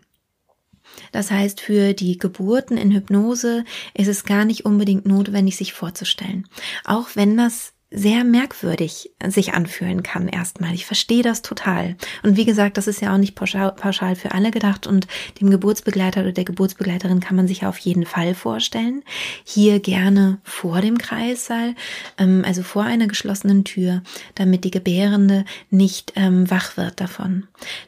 Das 1.12 1.30
heißt, 1.30 1.60
für 1.60 1.92
die 1.92 2.18
Geburten 2.18 2.76
in 2.76 2.90
Hypnose 2.90 3.64
ist 3.94 4.08
es 4.08 4.24
gar 4.24 4.44
nicht 4.44 4.64
unbedingt 4.64 5.06
notwendig, 5.06 5.56
sich 5.56 5.72
vorzustellen. 5.72 6.48
Auch 6.84 7.10
wenn 7.14 7.36
das 7.36 7.74
sehr 7.92 8.24
merkwürdig 8.24 9.10
sich 9.28 9.54
anfühlen 9.54 10.02
kann 10.02 10.28
erstmal. 10.28 10.72
Ich 10.74 10.86
verstehe 10.86 11.22
das 11.22 11.42
total. 11.42 11.96
Und 12.22 12.36
wie 12.36 12.44
gesagt, 12.44 12.76
das 12.76 12.86
ist 12.86 13.00
ja 13.00 13.12
auch 13.12 13.18
nicht 13.18 13.34
pauschal, 13.34 13.72
pauschal 13.72 14.16
für 14.16 14.32
alle 14.32 14.50
gedacht 14.50 14.86
und 14.86 15.06
dem 15.40 15.50
Geburtsbegleiter 15.50 16.22
oder 16.22 16.32
der 16.32 16.44
Geburtsbegleiterin 16.44 17.20
kann 17.20 17.36
man 17.36 17.48
sich 17.48 17.66
auf 17.66 17.78
jeden 17.78 18.06
Fall 18.06 18.34
vorstellen. 18.34 19.02
Hier 19.44 19.80
gerne 19.80 20.38
vor 20.42 20.80
dem 20.80 20.98
Kreissaal, 20.98 21.74
ähm, 22.18 22.44
also 22.46 22.62
vor 22.62 22.84
einer 22.84 23.06
geschlossenen 23.06 23.64
Tür, 23.64 24.02
damit 24.34 24.64
die 24.64 24.70
Gebärende 24.70 25.44
nicht 25.70 26.12
ähm, 26.16 26.50
wach 26.50 26.76
wird 26.76 27.00
davon. 27.00 27.46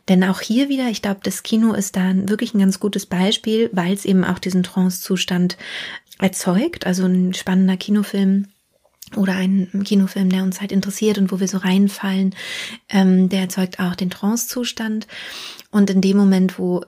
Denn 0.09 0.23
auch 0.25 0.41
hier 0.41 0.69
wieder, 0.69 0.89
ich 0.89 1.03
glaube, 1.03 1.21
das 1.23 1.43
Kino 1.43 1.73
ist 1.73 1.97
da 1.97 2.13
wirklich 2.15 2.55
ein 2.55 2.61
ganz 2.61 2.79
gutes 2.79 3.07
Beispiel, 3.07 3.71
weil 3.73 3.93
es 3.93 4.05
eben 4.05 4.25
auch 4.25 4.39
diesen 4.39 4.63
Trance-Zustand 4.63 5.57
erzeugt. 6.19 6.87
Also 6.87 7.07
ein 7.07 7.35
spannender 7.35 7.77
Kinofilm 7.77 8.47
oder 9.17 9.35
ein 9.35 9.83
Kinofilm, 9.85 10.31
der 10.31 10.43
uns 10.43 10.61
halt 10.61 10.73
interessiert 10.73 11.19
und 11.19 11.31
wo 11.31 11.41
wir 11.41 11.49
so 11.49 11.59
reinfallen, 11.59 12.35
ähm, 12.89 13.29
der 13.29 13.41
erzeugt 13.41 13.79
auch 13.81 13.95
den 13.95 14.11
Trance-Zustand. 14.11 15.07
Und 15.71 15.91
in 15.91 16.01
dem 16.01 16.17
Moment, 16.17 16.59
wo 16.59 16.85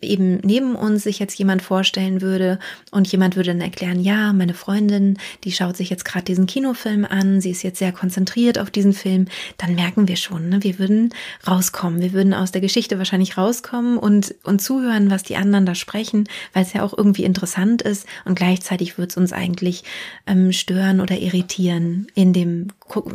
eben 0.00 0.38
neben 0.42 0.76
uns 0.76 1.02
sich 1.02 1.18
jetzt 1.18 1.38
jemand 1.38 1.60
vorstellen 1.62 2.22
würde 2.22 2.58
und 2.90 3.10
jemand 3.10 3.36
würde 3.36 3.50
dann 3.50 3.60
erklären, 3.60 4.00
ja, 4.00 4.32
meine 4.32 4.54
Freundin, 4.54 5.18
die 5.44 5.52
schaut 5.52 5.76
sich 5.76 5.90
jetzt 5.90 6.04
gerade 6.04 6.24
diesen 6.24 6.46
Kinofilm 6.46 7.04
an, 7.04 7.40
sie 7.40 7.50
ist 7.50 7.62
jetzt 7.62 7.78
sehr 7.78 7.92
konzentriert 7.92 8.58
auf 8.58 8.70
diesen 8.70 8.94
Film, 8.94 9.26
dann 9.58 9.74
merken 9.74 10.08
wir 10.08 10.16
schon, 10.16 10.48
ne, 10.48 10.62
wir 10.62 10.78
würden 10.78 11.12
rauskommen, 11.46 12.00
wir 12.00 12.12
würden 12.12 12.32
aus 12.32 12.50
der 12.50 12.62
Geschichte 12.62 12.98
wahrscheinlich 12.98 13.36
rauskommen 13.36 13.98
und, 13.98 14.34
und 14.44 14.62
zuhören, 14.62 15.10
was 15.10 15.22
die 15.22 15.36
anderen 15.36 15.66
da 15.66 15.74
sprechen, 15.74 16.28
weil 16.54 16.64
es 16.64 16.72
ja 16.72 16.82
auch 16.82 16.96
irgendwie 16.96 17.24
interessant 17.24 17.82
ist 17.82 18.06
und 18.24 18.36
gleichzeitig 18.36 18.96
wird 18.96 19.10
es 19.10 19.16
uns 19.16 19.32
eigentlich 19.32 19.84
ähm, 20.26 20.52
stören 20.52 21.00
oder 21.00 21.18
irritieren 21.18 22.06
in 22.14 22.32
dem 22.32 22.68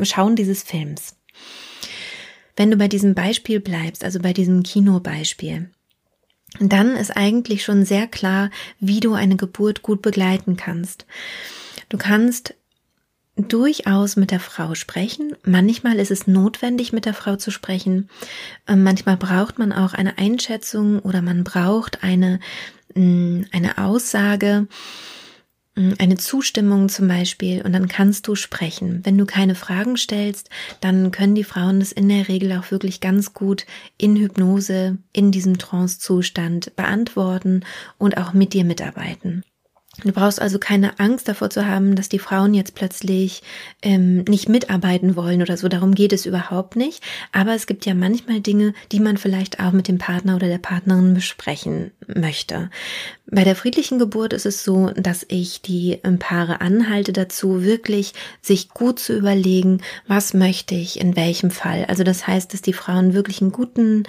Schauen 0.03 0.35
dieses 0.35 0.61
Films. 0.63 1.15
Wenn 2.55 2.71
du 2.71 2.77
bei 2.77 2.89
diesem 2.89 3.15
Beispiel 3.15 3.59
bleibst, 3.59 4.03
also 4.03 4.19
bei 4.19 4.33
diesem 4.33 4.63
Kinobeispiel, 4.63 5.69
dann 6.60 6.96
ist 6.96 7.15
eigentlich 7.15 7.63
schon 7.63 7.86
sehr 7.86 8.08
klar, 8.08 8.50
wie 8.79 9.00
du 9.00 9.13
eine 9.13 9.36
Geburt 9.36 9.82
gut 9.82 10.01
begleiten 10.01 10.58
kannst. 10.58 11.06
Du 11.89 11.98
kannst 11.98 12.56
durchaus 13.36 14.15
mit 14.15 14.32
der 14.32 14.39
Frau 14.39 14.75
sprechen. 14.75 15.36
Manchmal 15.44 15.98
ist 16.00 16.12
es 16.12 16.27
notwendig, 16.27 16.91
mit 16.91 17.06
der 17.06 17.13
Frau 17.13 17.36
zu 17.36 17.51
sprechen. 17.51 18.10
Ähm, 18.68 18.84
manchmal 18.84 19.18
braucht 19.18 19.60
man 19.60 19.72
auch 19.72 19.94
eine 19.94 20.18
Einschätzung 20.18 21.00
oder 21.00 21.22
man 21.22 21.44
braucht 21.44 22.03
eine, 22.03 22.39
mm, 22.96 23.44
eine 23.51 23.77
Aussage, 23.77 24.68
eine 25.98 26.17
Zustimmung 26.17 26.89
zum 26.89 27.07
Beispiel 27.07 27.62
und 27.62 27.74
dann 27.74 27.88
kannst 27.88 28.27
du 28.27 28.36
sprechen. 28.36 29.01
Wenn 29.03 29.17
du 29.17 29.25
keine 29.25 29.55
Fragen 29.55 29.98
stellst, 29.98 30.50
dann 30.81 31.12
können 31.12 31.36
die 31.36 31.43
Frauen 31.43 31.79
das 31.79 31.91
in 31.91 32.09
der 32.09 32.27
Regel 32.27 32.51
auch 32.53 32.71
wirklich 32.71 33.00
ganz 33.00 33.33
gut 33.33 33.65
in 33.98 34.15
Hypnose, 34.15 34.98
in 35.13 35.31
diesem 35.31 35.57
Trance-Zustand 35.57 36.75
beantworten 36.75 37.62
und 37.98 38.17
auch 38.17 38.33
mit 38.33 38.53
dir 38.53 38.65
mitarbeiten. 38.65 39.43
Du 40.03 40.13
brauchst 40.13 40.41
also 40.41 40.59
keine 40.59 41.00
Angst 41.00 41.27
davor 41.27 41.50
zu 41.50 41.65
haben, 41.65 41.95
dass 41.95 42.09
die 42.09 42.19
Frauen 42.19 42.53
jetzt 42.53 42.75
plötzlich 42.75 43.41
ähm, 43.81 44.24
nicht 44.27 44.48
mitarbeiten 44.48 45.15
wollen 45.15 45.41
oder 45.41 45.57
so. 45.57 45.67
Darum 45.67 45.93
geht 45.93 46.13
es 46.13 46.25
überhaupt 46.25 46.75
nicht. 46.75 47.03
Aber 47.31 47.53
es 47.53 47.67
gibt 47.67 47.86
ja 47.86 47.93
manchmal 47.93 48.39
Dinge, 48.39 48.74
die 48.91 49.00
man 49.00 49.17
vielleicht 49.17 49.59
auch 49.59 49.71
mit 49.71 49.88
dem 49.88 49.98
Partner 49.98 50.36
oder 50.36 50.48
der 50.48 50.57
Partnerin 50.57 51.13
besprechen 51.13 51.91
möchte. 52.07 52.69
Bei 53.31 53.43
der 53.43 53.55
friedlichen 53.55 54.00
Geburt 54.00 54.33
ist 54.33 54.48
es 54.48 54.63
so, 54.63 54.89
dass 54.95 55.25
ich 55.27 55.62
die 55.62 56.00
ähm, 56.03 56.17
Paare 56.17 56.62
anhalte 56.62 57.13
dazu, 57.13 57.63
wirklich 57.63 58.13
sich 58.41 58.69
gut 58.69 59.00
zu 59.00 59.15
überlegen, 59.15 59.81
was 60.07 60.33
möchte 60.33 60.74
ich 60.74 61.00
in 61.00 61.15
welchem 61.15 61.51
Fall. 61.51 61.86
Also 61.86 62.03
das 62.03 62.25
heißt, 62.25 62.53
dass 62.53 62.62
die 62.62 62.74
Frauen 62.74 63.13
wirklich 63.13 63.41
einen 63.41 63.51
guten 63.51 64.03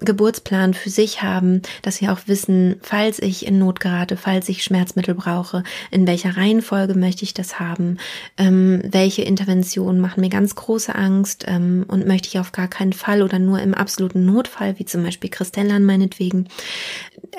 Geburtsplan 0.00 0.72
für 0.72 0.88
sich 0.88 1.22
haben, 1.22 1.60
dass 1.82 1.96
sie 1.96 2.08
auch 2.08 2.20
wissen, 2.26 2.76
falls 2.80 3.18
ich 3.18 3.46
in 3.46 3.58
Not 3.58 3.80
gerate, 3.80 4.16
falls 4.16 4.48
ich 4.48 4.64
Schmerzmittel 4.64 5.14
brauche, 5.14 5.62
in 5.90 6.06
welcher 6.06 6.36
Reihenfolge 6.36 6.94
möchte 6.94 7.24
ich 7.24 7.34
das 7.34 7.60
haben, 7.60 7.98
ähm, 8.38 8.82
welche 8.90 9.22
Interventionen 9.22 10.00
machen 10.00 10.22
mir 10.22 10.30
ganz 10.30 10.54
große 10.54 10.94
Angst 10.94 11.44
ähm, 11.46 11.84
und 11.88 12.06
möchte 12.06 12.28
ich 12.28 12.38
auf 12.38 12.52
gar 12.52 12.68
keinen 12.68 12.94
Fall 12.94 13.22
oder 13.22 13.38
nur 13.38 13.60
im 13.60 13.74
absoluten 13.74 14.24
Notfall, 14.24 14.78
wie 14.78 14.86
zum 14.86 15.02
Beispiel 15.02 15.28
Christellan 15.28 15.84
meinetwegen. 15.84 16.48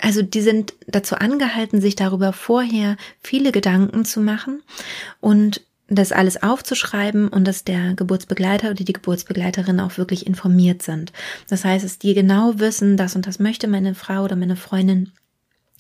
Also 0.02 0.22
die 0.22 0.42
sind 0.42 0.74
dazu 0.88 1.07
angehalten, 1.16 1.82
sich 1.82 1.96
darüber 1.96 2.34
vorher 2.34 2.98
viele 3.22 3.52
Gedanken 3.52 4.06
zu 4.06 4.20
machen 4.20 4.62
und 5.20 5.62
das 5.90 6.12
alles 6.12 6.44
aufzuschreiben 6.44 7.30
und 7.30 7.46
dass 7.46 7.64
der 7.64 7.94
Geburtsbegleiter 7.94 8.72
oder 8.72 8.84
die 8.84 8.92
Geburtsbegleiterin 8.92 9.80
auch 9.80 9.98
wirklich 9.98 10.28
informiert 10.28 10.84
sind. 10.84 11.14
Das 11.50 11.64
heißt, 11.64 11.86
dass 11.86 11.98
die 11.98 12.14
genau 12.14 12.60
wissen, 12.60 12.98
das 12.98 13.16
und 13.16 13.26
das 13.26 13.40
möchte 13.40 13.68
meine 13.68 13.96
Frau 13.96 14.24
oder 14.24 14.36
meine 14.36 14.58
Freundin 14.58 15.14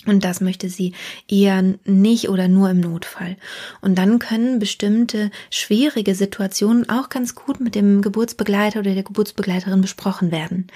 und 0.06 0.24
das 0.24 0.42
möchte 0.42 0.70
sie 0.70 0.94
eher 1.28 1.62
nicht 1.86 2.30
oder 2.30 2.48
nur 2.48 2.70
im 2.70 2.80
Notfall. 2.80 3.36
Und 3.82 3.98
dann 3.98 4.20
können 4.20 4.60
bestimmte 4.60 5.32
schwierige 5.50 6.16
Situationen 6.16 6.90
auch 6.90 7.10
ganz 7.10 7.36
gut 7.36 7.60
mit 7.60 7.76
dem 7.76 8.02
Geburtsbegleiter 8.02 8.80
oder 8.80 8.94
der 8.94 9.04
Geburtsbegleiterin 9.04 9.82
besprochen 9.82 10.32
werden. 10.32 10.68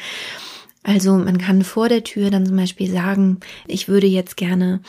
Also 0.84 1.14
man 1.14 1.38
kann 1.38 1.64
vor 1.64 1.90
der 1.90 2.04
Tür 2.04 2.32
dann 2.32 2.46
zum 2.46 2.58
Beispiel 2.58 2.90
sagen, 2.90 3.40
ich 3.68 3.88
würde 3.88 4.08
jetzt 4.08 4.36
gerne 4.36 4.82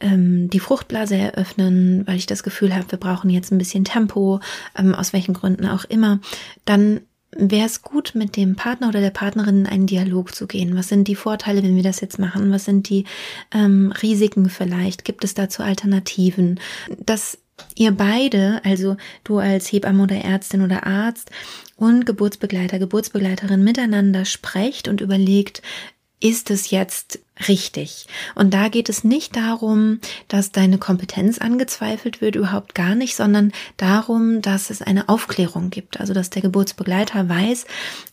ähm, 0.00 0.50
die 0.50 0.60
Fruchtblase 0.60 1.16
eröffnen, 1.16 2.06
weil 2.06 2.16
ich 2.16 2.26
das 2.26 2.42
Gefühl 2.42 2.74
habe, 2.74 2.90
wir 2.90 2.98
brauchen 2.98 3.30
jetzt 3.30 3.52
ein 3.52 3.58
bisschen 3.58 3.84
Tempo, 3.84 4.40
ähm, 4.76 4.94
aus 4.94 5.12
welchen 5.12 5.34
Gründen 5.34 5.66
auch 5.66 5.84
immer. 5.84 6.20
Dann 6.64 7.00
wäre 7.30 7.66
es 7.66 7.82
gut, 7.82 8.12
mit 8.14 8.36
dem 8.36 8.56
Partner 8.56 8.88
oder 8.88 9.00
der 9.00 9.10
Partnerin 9.10 9.60
in 9.60 9.66
einen 9.66 9.86
Dialog 9.86 10.34
zu 10.34 10.46
gehen. 10.46 10.76
Was 10.76 10.88
sind 10.88 11.08
die 11.08 11.14
Vorteile, 11.14 11.62
wenn 11.62 11.76
wir 11.76 11.82
das 11.82 12.00
jetzt 12.00 12.18
machen? 12.18 12.50
Was 12.50 12.64
sind 12.64 12.88
die 12.88 13.04
ähm, 13.52 13.92
Risiken 14.02 14.48
vielleicht? 14.48 15.04
Gibt 15.04 15.24
es 15.24 15.34
dazu 15.34 15.62
Alternativen? 15.62 16.58
Dass 17.04 17.38
ihr 17.74 17.92
beide, 17.92 18.60
also 18.64 18.96
du 19.24 19.38
als 19.38 19.70
Hebamme 19.70 20.04
oder 20.04 20.16
Ärztin 20.16 20.62
oder 20.62 20.86
Arzt 20.86 21.30
und 21.78 22.04
Geburtsbegleiter, 22.04 22.78
Geburtsbegleiterin 22.80 23.62
miteinander 23.62 24.24
sprecht 24.24 24.88
und 24.88 25.00
überlegt, 25.00 25.62
ist 26.20 26.50
es 26.50 26.70
jetzt 26.70 27.20
richtig? 27.46 28.06
Und 28.34 28.52
da 28.52 28.68
geht 28.68 28.88
es 28.88 29.04
nicht 29.04 29.36
darum, 29.36 30.00
dass 30.26 30.50
deine 30.50 30.78
Kompetenz 30.78 31.38
angezweifelt 31.38 32.20
wird, 32.20 32.34
überhaupt 32.34 32.74
gar 32.74 32.96
nicht, 32.96 33.14
sondern 33.14 33.52
darum, 33.76 34.42
dass 34.42 34.70
es 34.70 34.82
eine 34.82 35.08
Aufklärung 35.08 35.70
gibt. 35.70 36.00
Also, 36.00 36.14
dass 36.14 36.30
der 36.30 36.42
Geburtsbegleiter 36.42 37.28
weiß, 37.28 37.66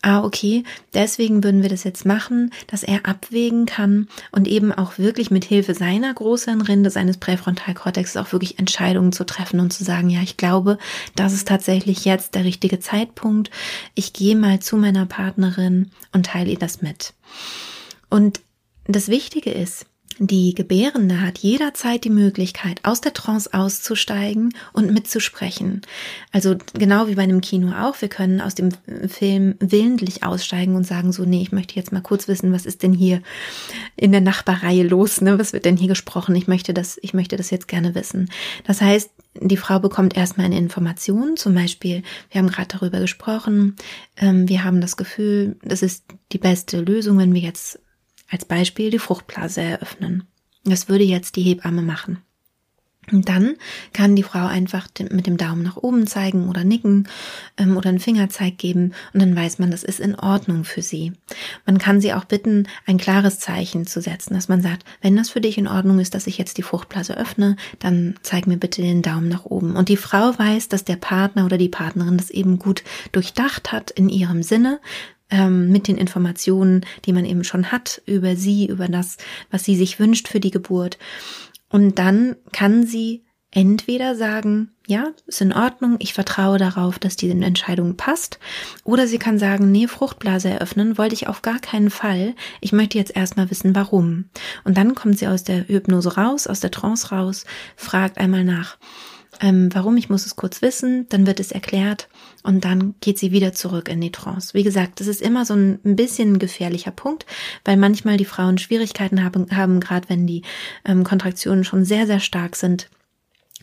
ah, 0.03 0.23
okay, 0.23 0.63
deswegen 0.93 1.43
würden 1.43 1.63
wir 1.63 1.69
das 1.69 1.83
jetzt 1.83 2.05
machen, 2.05 2.51
dass 2.67 2.83
er 2.83 3.07
abwägen 3.07 3.65
kann 3.65 4.07
und 4.31 4.47
eben 4.47 4.71
auch 4.71 4.97
wirklich 4.99 5.31
mit 5.31 5.45
Hilfe 5.45 5.73
seiner 5.73 6.13
großen 6.13 6.61
Rinde, 6.61 6.91
seines 6.91 7.17
Präfrontalkortex 7.17 8.17
auch 8.17 8.31
wirklich 8.31 8.59
Entscheidungen 8.59 9.11
zu 9.11 9.23
treffen 9.23 9.59
und 9.59 9.73
zu 9.73 9.83
sagen, 9.83 10.09
ja, 10.09 10.21
ich 10.21 10.37
glaube, 10.37 10.77
das 11.15 11.33
ist 11.33 11.47
tatsächlich 11.47 12.05
jetzt 12.05 12.35
der 12.35 12.43
richtige 12.43 12.79
Zeitpunkt. 12.79 13.49
Ich 13.95 14.13
gehe 14.13 14.35
mal 14.35 14.59
zu 14.59 14.77
meiner 14.77 15.07
Partnerin 15.07 15.89
und 16.11 16.27
teile 16.27 16.51
ihr 16.51 16.59
das 16.59 16.83
mit. 16.83 17.13
Und 18.09 18.41
das 18.87 19.07
Wichtige 19.09 19.51
ist, 19.51 19.85
die 20.17 20.55
Gebärende 20.55 21.19
hat 21.21 21.39
jederzeit 21.39 22.05
die 22.05 22.09
Möglichkeit, 22.09 22.79
aus 22.83 23.01
der 23.01 23.11
Trance 23.11 23.53
auszusteigen 23.53 24.53
und 24.71 24.93
mitzusprechen. 24.93 25.81
Also 26.31 26.55
genau 26.73 27.07
wie 27.07 27.15
bei 27.15 27.23
einem 27.23 27.41
Kino 27.41 27.73
auch. 27.73 27.99
Wir 28.01 28.07
können 28.07 28.39
aus 28.39 28.55
dem 28.55 28.69
Film 29.09 29.55
willentlich 29.59 30.23
aussteigen 30.23 30.75
und 30.77 30.87
sagen 30.87 31.11
so, 31.11 31.25
nee, 31.25 31.41
ich 31.41 31.51
möchte 31.51 31.75
jetzt 31.75 31.91
mal 31.91 32.01
kurz 32.01 32.29
wissen, 32.29 32.53
was 32.53 32.65
ist 32.65 32.81
denn 32.81 32.93
hier 32.93 33.21
in 33.97 34.13
der 34.13 34.21
Nachbarreihe 34.21 34.83
los? 34.83 35.19
Ne? 35.19 35.37
Was 35.37 35.51
wird 35.51 35.65
denn 35.65 35.75
hier 35.75 35.89
gesprochen? 35.89 36.33
Ich 36.35 36.47
möchte 36.47 36.73
das, 36.73 36.97
ich 37.01 37.13
möchte 37.13 37.35
das 37.35 37.49
jetzt 37.49 37.67
gerne 37.67 37.93
wissen. 37.93 38.29
Das 38.65 38.79
heißt, 38.79 39.09
die 39.41 39.57
Frau 39.57 39.79
bekommt 39.79 40.15
erstmal 40.15 40.45
eine 40.45 40.57
Information, 40.57 41.35
zum 41.35 41.55
Beispiel, 41.55 42.03
wir 42.31 42.39
haben 42.39 42.47
gerade 42.47 42.69
darüber 42.69 43.01
gesprochen, 43.01 43.75
ähm, 44.15 44.47
wir 44.47 44.63
haben 44.63 44.79
das 44.79 44.95
Gefühl, 44.95 45.57
das 45.61 45.81
ist 45.81 46.05
die 46.31 46.37
beste 46.37 46.79
Lösung, 46.79 47.17
wenn 47.17 47.33
wir 47.33 47.41
jetzt 47.41 47.79
als 48.29 48.45
Beispiel 48.45 48.89
die 48.89 48.99
Fruchtblase 48.99 49.61
eröffnen. 49.61 50.23
Das 50.63 50.89
würde 50.89 51.03
jetzt 51.03 51.35
die 51.35 51.43
Hebamme 51.43 51.81
machen. 51.81 52.21
Und 53.11 53.29
dann 53.29 53.55
kann 53.93 54.15
die 54.15 54.23
Frau 54.23 54.47
einfach 54.47 54.87
mit 55.11 55.27
dem 55.27 55.37
Daumen 55.37 55.61
nach 55.61 55.77
oben 55.77 56.07
zeigen 56.07 56.49
oder 56.49 56.63
nicken 56.63 57.07
ähm, 57.57 57.77
oder 57.77 57.89
einen 57.89 57.99
Fingerzeig 57.99 58.57
geben 58.57 58.93
und 59.13 59.21
dann 59.21 59.35
weiß 59.35 59.59
man, 59.59 59.69
das 59.69 59.83
ist 59.83 59.99
in 59.99 60.15
Ordnung 60.15 60.63
für 60.63 60.81
sie. 60.81 61.13
Man 61.65 61.77
kann 61.77 62.01
sie 62.01 62.13
auch 62.13 62.25
bitten, 62.25 62.67
ein 62.87 62.97
klares 62.97 63.39
Zeichen 63.39 63.85
zu 63.85 64.01
setzen, 64.01 64.33
dass 64.33 64.47
man 64.47 64.61
sagt, 64.61 64.85
wenn 65.01 65.15
das 65.15 65.29
für 65.29 65.41
dich 65.41 65.57
in 65.57 65.67
Ordnung 65.67 65.99
ist, 65.99 66.15
dass 66.15 66.27
ich 66.27 66.37
jetzt 66.37 66.57
die 66.57 66.63
Fruchtblase 66.63 67.15
öffne, 67.15 67.57
dann 67.79 68.15
zeig 68.23 68.47
mir 68.47 68.57
bitte 68.57 68.81
den 68.81 69.03
Daumen 69.03 69.29
nach 69.29 69.45
oben. 69.45 69.75
Und 69.75 69.89
die 69.89 69.97
Frau 69.97 70.37
weiß, 70.37 70.69
dass 70.69 70.83
der 70.83 70.95
Partner 70.95 71.45
oder 71.45 71.57
die 71.57 71.69
Partnerin 71.69 72.17
das 72.17 72.31
eben 72.31 72.57
gut 72.57 72.83
durchdacht 73.11 73.71
hat 73.71 73.91
in 73.91 74.09
ihrem 74.09 74.41
Sinne, 74.41 74.79
ähm, 75.29 75.71
mit 75.71 75.87
den 75.87 75.97
Informationen, 75.97 76.85
die 77.05 77.13
man 77.13 77.25
eben 77.25 77.43
schon 77.43 77.71
hat 77.71 78.01
über 78.05 78.35
sie, 78.35 78.67
über 78.67 78.87
das, 78.87 79.17
was 79.51 79.63
sie 79.63 79.75
sich 79.75 79.99
wünscht 79.99 80.27
für 80.27 80.39
die 80.39 80.51
Geburt. 80.51 80.97
Und 81.69 81.99
dann 81.99 82.35
kann 82.51 82.85
sie 82.85 83.25
entweder 83.51 84.15
sagen, 84.15 84.71
ja, 84.85 85.11
ist 85.25 85.41
in 85.41 85.53
Ordnung, 85.53 85.95
ich 85.99 86.13
vertraue 86.13 86.57
darauf, 86.57 86.99
dass 86.99 87.15
diese 87.15 87.33
Entscheidung 87.33 87.95
passt, 87.95 88.37
oder 88.83 89.07
sie 89.07 89.17
kann 89.17 89.39
sagen, 89.39 89.71
nee, 89.71 89.87
Fruchtblase 89.87 90.49
eröffnen 90.49 90.97
wollte 90.97 91.15
ich 91.15 91.27
auf 91.27 91.41
gar 91.41 91.59
keinen 91.59 91.89
Fall. 91.89 92.35
Ich 92.59 92.73
möchte 92.73 92.97
jetzt 92.97 93.15
erstmal 93.15 93.49
wissen, 93.49 93.73
warum. 93.73 94.25
Und 94.65 94.77
dann 94.77 94.93
kommt 94.93 95.17
sie 95.17 95.27
aus 95.27 95.45
der 95.45 95.67
Hypnose 95.69 96.17
raus, 96.17 96.47
aus 96.47 96.59
der 96.59 96.71
Trance 96.71 97.09
raus, 97.09 97.45
fragt 97.77 98.17
einmal 98.17 98.43
nach, 98.43 98.77
ähm, 99.39 99.69
warum, 99.73 99.95
ich 99.97 100.09
muss 100.09 100.25
es 100.25 100.35
kurz 100.35 100.61
wissen, 100.61 101.07
dann 101.09 101.25
wird 101.25 101.39
es 101.39 101.51
erklärt 101.51 102.09
und 102.45 102.63
dann 102.63 102.93
geht 103.01 103.17
sie 103.17 103.31
wieder 103.31 103.53
zurück 103.53 103.89
in 103.89 103.99
die 104.01 104.11
Trance. 104.11 104.53
Wie 104.53 104.63
gesagt, 104.63 104.99
das 104.99 105.07
ist 105.07 105.21
immer 105.21 105.45
so 105.45 105.55
ein, 105.55 105.79
bisschen 105.83 106.33
ein 106.33 106.39
gefährlicher 106.39 106.91
Punkt, 106.91 107.25
weil 107.63 107.75
manchmal 107.75 108.17
die 108.17 108.25
Frauen 108.25 108.57
Schwierigkeiten 108.57 109.23
haben, 109.23 109.47
haben 109.51 109.79
gerade 109.79 110.09
wenn 110.09 110.27
die 110.27 110.43
ähm, 110.85 111.03
Kontraktionen 111.03 111.63
schon 111.63 111.85
sehr, 111.85 112.05
sehr 112.05 112.19
stark 112.19 112.55
sind, 112.55 112.87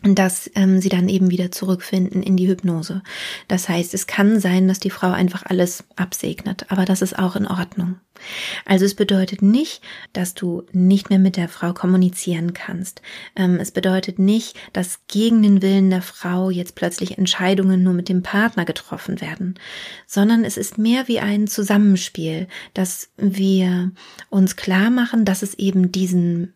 dass 0.03 0.51
ähm, 0.55 0.81
sie 0.81 0.89
dann 0.89 1.07
eben 1.07 1.31
wieder 1.31 1.51
zurückfinden 1.51 2.21
in 2.21 2.35
die 2.35 2.47
Hypnose. 2.47 3.01
Das 3.47 3.69
heißt, 3.69 3.93
es 3.93 4.05
kann 4.05 4.39
sein, 4.39 4.67
dass 4.67 4.79
die 4.79 4.89
Frau 4.89 5.11
einfach 5.11 5.43
alles 5.45 5.85
absegnet, 5.95 6.65
aber 6.69 6.85
das 6.85 7.01
ist 7.01 7.17
auch 7.17 7.35
in 7.35 7.47
Ordnung. 7.47 7.95
Also 8.65 8.85
es 8.85 8.95
bedeutet 8.95 9.41
nicht, 9.41 9.81
dass 10.11 10.33
du 10.33 10.63
nicht 10.71 11.09
mehr 11.09 11.19
mit 11.19 11.37
der 11.37 11.49
Frau 11.49 11.73
kommunizieren 11.73 12.53
kannst. 12.53 13.01
Ähm, 13.35 13.57
es 13.59 13.71
bedeutet 13.71 14.19
nicht, 14.19 14.57
dass 14.71 14.99
gegen 15.07 15.41
den 15.41 15.61
Willen 15.61 15.89
der 15.89 16.01
Frau 16.01 16.49
jetzt 16.49 16.75
plötzlich 16.75 17.17
Entscheidungen 17.17 17.83
nur 17.83 17.93
mit 17.93 18.09
dem 18.09 18.23
Partner 18.23 18.65
getroffen 18.65 19.21
werden, 19.21 19.55
sondern 20.05 20.43
es 20.43 20.57
ist 20.57 20.77
mehr 20.77 21.07
wie 21.07 21.19
ein 21.19 21.47
Zusammenspiel, 21.47 22.47
dass 22.73 23.09
wir 23.17 23.91
uns 24.29 24.55
klar 24.55 24.89
machen, 24.89 25.25
dass 25.25 25.41
es 25.41 25.53
eben 25.55 25.91
diesen 25.91 26.53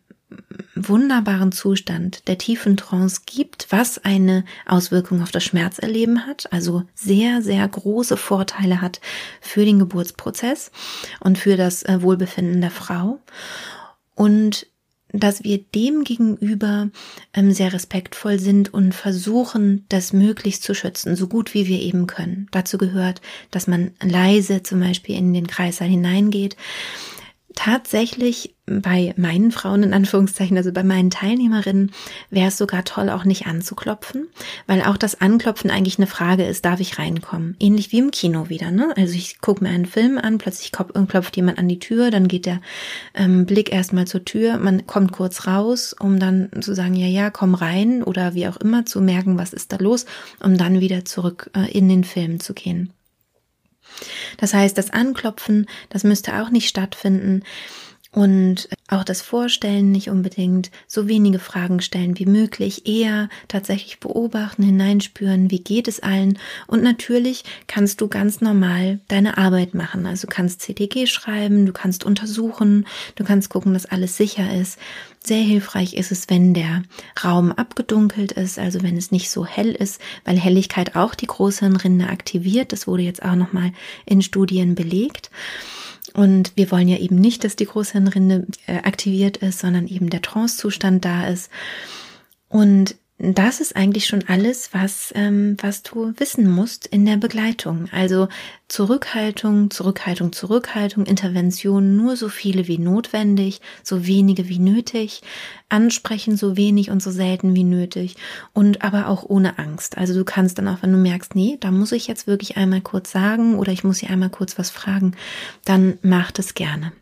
wunderbaren 0.74 1.52
Zustand 1.52 2.28
der 2.28 2.38
tiefen 2.38 2.76
Trance 2.76 3.22
gibt, 3.26 3.66
was 3.70 3.98
eine 4.04 4.44
Auswirkung 4.66 5.22
auf 5.22 5.30
das 5.30 5.44
Schmerzerleben 5.44 6.26
hat, 6.26 6.52
also 6.52 6.84
sehr, 6.94 7.42
sehr 7.42 7.66
große 7.66 8.16
Vorteile 8.16 8.80
hat 8.80 9.00
für 9.40 9.64
den 9.64 9.78
Geburtsprozess 9.78 10.70
und 11.20 11.38
für 11.38 11.56
das 11.56 11.82
äh, 11.82 12.02
Wohlbefinden 12.02 12.60
der 12.60 12.70
Frau. 12.70 13.18
Und 14.14 14.66
dass 15.12 15.42
wir 15.42 15.58
dem 15.58 16.04
gegenüber 16.04 16.90
ähm, 17.32 17.52
sehr 17.52 17.72
respektvoll 17.72 18.38
sind 18.38 18.72
und 18.74 18.94
versuchen, 18.94 19.86
das 19.88 20.12
möglichst 20.12 20.62
zu 20.62 20.74
schützen, 20.74 21.16
so 21.16 21.28
gut 21.28 21.54
wie 21.54 21.66
wir 21.66 21.80
eben 21.80 22.06
können. 22.06 22.46
Dazu 22.50 22.76
gehört, 22.76 23.22
dass 23.50 23.66
man 23.66 23.92
leise 24.02 24.62
zum 24.62 24.80
Beispiel 24.80 25.16
in 25.16 25.32
den 25.32 25.46
Kreißsaal 25.46 25.88
hineingeht, 25.88 26.56
tatsächlich 27.58 28.54
bei 28.66 29.14
meinen 29.16 29.50
Frauen 29.50 29.82
in 29.82 29.92
Anführungszeichen, 29.92 30.56
also 30.56 30.70
bei 30.70 30.84
meinen 30.84 31.10
Teilnehmerinnen, 31.10 31.90
wäre 32.30 32.48
es 32.48 32.56
sogar 32.56 32.84
toll, 32.84 33.10
auch 33.10 33.24
nicht 33.24 33.48
anzuklopfen, 33.48 34.28
weil 34.68 34.82
auch 34.82 34.96
das 34.96 35.20
Anklopfen 35.20 35.68
eigentlich 35.68 35.98
eine 35.98 36.06
Frage 36.06 36.44
ist, 36.44 36.64
darf 36.64 36.78
ich 36.78 37.00
reinkommen? 37.00 37.56
Ähnlich 37.58 37.90
wie 37.90 37.98
im 37.98 38.12
Kino 38.12 38.48
wieder, 38.48 38.70
ne? 38.70 38.94
Also 38.96 39.14
ich 39.14 39.40
gucke 39.40 39.64
mir 39.64 39.70
einen 39.70 39.86
Film 39.86 40.18
an, 40.18 40.38
plötzlich 40.38 40.70
klopft 40.70 41.36
jemand 41.36 41.58
an 41.58 41.66
die 41.66 41.80
Tür, 41.80 42.12
dann 42.12 42.28
geht 42.28 42.46
der 42.46 42.60
ähm, 43.14 43.44
Blick 43.44 43.72
erstmal 43.72 44.06
zur 44.06 44.24
Tür, 44.24 44.58
man 44.58 44.86
kommt 44.86 45.10
kurz 45.10 45.48
raus, 45.48 45.96
um 45.98 46.20
dann 46.20 46.50
zu 46.60 46.76
sagen, 46.76 46.94
ja, 46.94 47.08
ja, 47.08 47.30
komm 47.30 47.56
rein 47.56 48.04
oder 48.04 48.34
wie 48.34 48.46
auch 48.46 48.58
immer, 48.58 48.86
zu 48.86 49.00
merken, 49.00 49.36
was 49.36 49.52
ist 49.52 49.72
da 49.72 49.78
los, 49.78 50.06
um 50.38 50.56
dann 50.56 50.78
wieder 50.78 51.04
zurück 51.04 51.50
äh, 51.56 51.68
in 51.72 51.88
den 51.88 52.04
Film 52.04 52.38
zu 52.38 52.54
gehen. 52.54 52.92
Das 54.36 54.54
heißt, 54.54 54.78
das 54.78 54.90
Anklopfen, 54.90 55.66
das 55.88 56.04
müsste 56.04 56.40
auch 56.40 56.50
nicht 56.50 56.68
stattfinden. 56.68 57.42
Und 58.10 58.70
auch 58.88 59.04
das 59.04 59.20
Vorstellen 59.20 59.92
nicht 59.92 60.08
unbedingt, 60.08 60.70
so 60.86 61.08
wenige 61.08 61.38
Fragen 61.38 61.82
stellen 61.82 62.18
wie 62.18 62.24
möglich, 62.24 62.86
eher 62.86 63.28
tatsächlich 63.48 64.00
beobachten, 64.00 64.62
hineinspüren, 64.62 65.50
wie 65.50 65.58
geht 65.58 65.88
es 65.88 66.00
allen. 66.00 66.38
Und 66.66 66.82
natürlich 66.82 67.44
kannst 67.66 68.00
du 68.00 68.08
ganz 68.08 68.40
normal 68.40 69.00
deine 69.08 69.36
Arbeit 69.36 69.74
machen. 69.74 70.06
Also 70.06 70.26
kannst 70.26 70.62
CTG 70.62 71.06
schreiben, 71.06 71.66
du 71.66 71.72
kannst 71.72 72.02
untersuchen, 72.02 72.86
du 73.16 73.24
kannst 73.24 73.50
gucken, 73.50 73.74
dass 73.74 73.84
alles 73.84 74.16
sicher 74.16 74.54
ist. 74.58 74.78
Sehr 75.22 75.42
hilfreich 75.42 75.92
ist 75.92 76.10
es, 76.10 76.30
wenn 76.30 76.54
der 76.54 76.84
Raum 77.22 77.52
abgedunkelt 77.52 78.32
ist, 78.32 78.58
also 78.58 78.82
wenn 78.82 78.96
es 78.96 79.10
nicht 79.10 79.30
so 79.30 79.44
hell 79.44 79.72
ist, 79.72 80.00
weil 80.24 80.38
Helligkeit 80.38 80.96
auch 80.96 81.14
die 81.14 81.26
Großhirnrinde 81.26 82.08
aktiviert. 82.08 82.72
Das 82.72 82.86
wurde 82.86 83.02
jetzt 83.02 83.22
auch 83.22 83.34
nochmal 83.34 83.72
in 84.06 84.22
Studien 84.22 84.74
belegt. 84.74 85.30
Und 86.14 86.52
wir 86.56 86.70
wollen 86.70 86.88
ja 86.88 86.98
eben 86.98 87.16
nicht, 87.16 87.44
dass 87.44 87.56
die 87.56 87.66
Großhirnrinde 87.66 88.46
äh, 88.66 88.76
aktiviert 88.78 89.38
ist, 89.38 89.60
sondern 89.60 89.86
eben 89.86 90.10
der 90.10 90.22
Trancezustand 90.22 91.04
da 91.04 91.26
ist. 91.26 91.50
Und 92.48 92.96
das 93.18 93.60
ist 93.60 93.74
eigentlich 93.74 94.06
schon 94.06 94.24
alles, 94.28 94.70
was, 94.72 95.12
ähm, 95.16 95.56
was 95.60 95.82
du 95.82 96.12
wissen 96.18 96.48
musst 96.48 96.86
in 96.86 97.04
der 97.04 97.16
Begleitung. 97.16 97.88
Also 97.90 98.28
Zurückhaltung, 98.68 99.70
Zurückhaltung, 99.70 100.32
Zurückhaltung, 100.32 101.04
Intervention 101.04 101.96
nur 101.96 102.16
so 102.16 102.28
viele 102.28 102.68
wie 102.68 102.78
notwendig, 102.78 103.60
so 103.82 104.06
wenige 104.06 104.48
wie 104.48 104.60
nötig, 104.60 105.22
ansprechen 105.68 106.36
so 106.36 106.56
wenig 106.56 106.90
und 106.90 107.02
so 107.02 107.10
selten 107.10 107.56
wie 107.56 107.64
nötig 107.64 108.14
und 108.52 108.82
aber 108.82 109.08
auch 109.08 109.24
ohne 109.24 109.58
Angst. 109.58 109.98
Also 109.98 110.14
du 110.14 110.24
kannst 110.24 110.58
dann 110.58 110.68
auch, 110.68 110.82
wenn 110.82 110.92
du 110.92 110.98
merkst, 110.98 111.34
nee, 111.34 111.56
da 111.58 111.72
muss 111.72 111.90
ich 111.90 112.06
jetzt 112.06 112.28
wirklich 112.28 112.56
einmal 112.56 112.82
kurz 112.82 113.10
sagen 113.10 113.58
oder 113.58 113.72
ich 113.72 113.82
muss 113.82 113.98
hier 113.98 114.10
einmal 114.10 114.30
kurz 114.30 114.58
was 114.58 114.70
fragen, 114.70 115.16
dann 115.64 115.98
mach 116.02 116.30
das 116.30 116.54
gerne. 116.54 116.92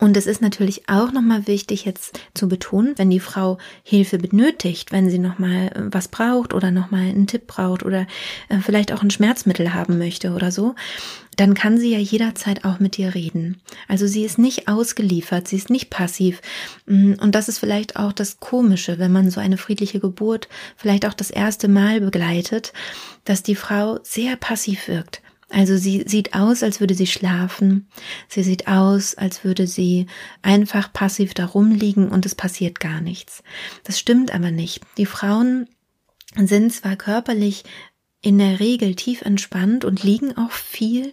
Und 0.00 0.16
es 0.16 0.26
ist 0.26 0.42
natürlich 0.42 0.88
auch 0.88 1.12
nochmal 1.12 1.46
wichtig 1.46 1.84
jetzt 1.84 2.18
zu 2.34 2.48
betonen, 2.48 2.94
wenn 2.96 3.10
die 3.10 3.20
Frau 3.20 3.58
Hilfe 3.84 4.18
benötigt, 4.18 4.90
wenn 4.90 5.08
sie 5.08 5.20
nochmal 5.20 5.68
äh, 5.68 5.82
was 5.92 6.08
braucht 6.08 6.52
oder 6.52 6.72
nochmal 6.72 7.02
einen 7.02 7.28
Tipp 7.28 7.46
braucht 7.46 7.84
oder 7.84 8.06
äh, 8.48 8.58
vielleicht 8.60 8.92
auch 8.92 9.02
ein 9.02 9.10
Schmerzmittel 9.10 9.72
haben 9.72 9.96
möchte 9.96 10.32
oder 10.32 10.50
so, 10.50 10.74
dann 11.36 11.54
kann 11.54 11.78
sie 11.78 11.92
ja 11.92 11.98
jederzeit 11.98 12.64
auch 12.64 12.80
mit 12.80 12.96
dir 12.96 13.14
reden. 13.14 13.60
Also 13.86 14.06
sie 14.08 14.24
ist 14.24 14.38
nicht 14.38 14.66
ausgeliefert, 14.68 15.46
sie 15.46 15.56
ist 15.56 15.70
nicht 15.70 15.90
passiv. 15.90 16.42
Mm, 16.86 17.14
und 17.20 17.34
das 17.36 17.48
ist 17.48 17.60
vielleicht 17.60 17.96
auch 17.96 18.12
das 18.12 18.40
Komische, 18.40 18.98
wenn 18.98 19.12
man 19.12 19.30
so 19.30 19.40
eine 19.40 19.58
friedliche 19.58 20.00
Geburt 20.00 20.48
vielleicht 20.76 21.06
auch 21.06 21.14
das 21.14 21.30
erste 21.30 21.68
Mal 21.68 22.00
begleitet, 22.00 22.72
dass 23.24 23.44
die 23.44 23.56
Frau 23.56 24.00
sehr 24.02 24.36
passiv 24.36 24.88
wirkt. 24.88 25.22
Also 25.54 25.76
sie 25.76 26.02
sieht 26.06 26.34
aus, 26.34 26.64
als 26.64 26.80
würde 26.80 26.94
sie 26.94 27.06
schlafen. 27.06 27.88
Sie 28.28 28.42
sieht 28.42 28.66
aus, 28.66 29.14
als 29.14 29.44
würde 29.44 29.68
sie 29.68 30.06
einfach 30.42 30.92
passiv 30.92 31.32
da 31.32 31.46
rumliegen 31.46 32.08
und 32.08 32.26
es 32.26 32.34
passiert 32.34 32.80
gar 32.80 33.00
nichts. 33.00 33.44
Das 33.84 34.00
stimmt 34.00 34.34
aber 34.34 34.50
nicht. 34.50 34.82
Die 34.98 35.06
Frauen 35.06 35.68
sind 36.34 36.72
zwar 36.72 36.96
körperlich 36.96 37.62
in 38.24 38.38
der 38.38 38.58
Regel 38.58 38.94
tief 38.94 39.20
entspannt 39.20 39.84
und 39.84 40.02
liegen 40.02 40.34
auch 40.38 40.50
viel 40.50 41.12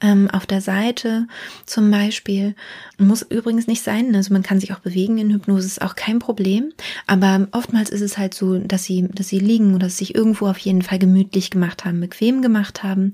ähm, 0.00 0.30
auf 0.30 0.46
der 0.46 0.60
Seite 0.60 1.26
zum 1.66 1.90
Beispiel. 1.90 2.54
Muss 2.98 3.22
übrigens 3.22 3.66
nicht 3.66 3.82
sein, 3.82 4.14
also 4.14 4.32
man 4.32 4.44
kann 4.44 4.60
sich 4.60 4.72
auch 4.72 4.78
bewegen 4.78 5.18
in 5.18 5.32
Hypnose, 5.32 5.66
ist 5.66 5.82
auch 5.82 5.96
kein 5.96 6.20
Problem. 6.20 6.72
Aber 7.08 7.48
oftmals 7.50 7.90
ist 7.90 8.00
es 8.00 8.16
halt 8.16 8.32
so, 8.32 8.58
dass 8.58 8.84
sie, 8.84 9.08
dass 9.12 9.26
sie 9.26 9.40
liegen 9.40 9.74
oder 9.74 9.90
sich 9.90 10.14
irgendwo 10.14 10.46
auf 10.46 10.58
jeden 10.58 10.82
Fall 10.82 11.00
gemütlich 11.00 11.50
gemacht 11.50 11.84
haben, 11.84 11.98
bequem 11.98 12.42
gemacht 12.42 12.84
haben 12.84 13.12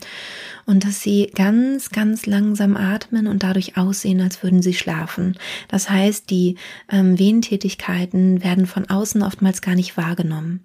und 0.66 0.84
dass 0.84 1.00
sie 1.00 1.30
ganz, 1.34 1.88
ganz 1.88 2.26
langsam 2.26 2.76
atmen 2.76 3.26
und 3.26 3.42
dadurch 3.42 3.78
aussehen, 3.78 4.20
als 4.20 4.42
würden 4.42 4.60
sie 4.60 4.74
schlafen. 4.74 5.38
Das 5.68 5.88
heißt, 5.88 6.28
die 6.28 6.56
ähm, 6.90 7.18
Wehentätigkeiten 7.18 8.44
werden 8.44 8.66
von 8.66 8.90
außen 8.90 9.22
oftmals 9.22 9.62
gar 9.62 9.74
nicht 9.74 9.96
wahrgenommen. 9.96 10.60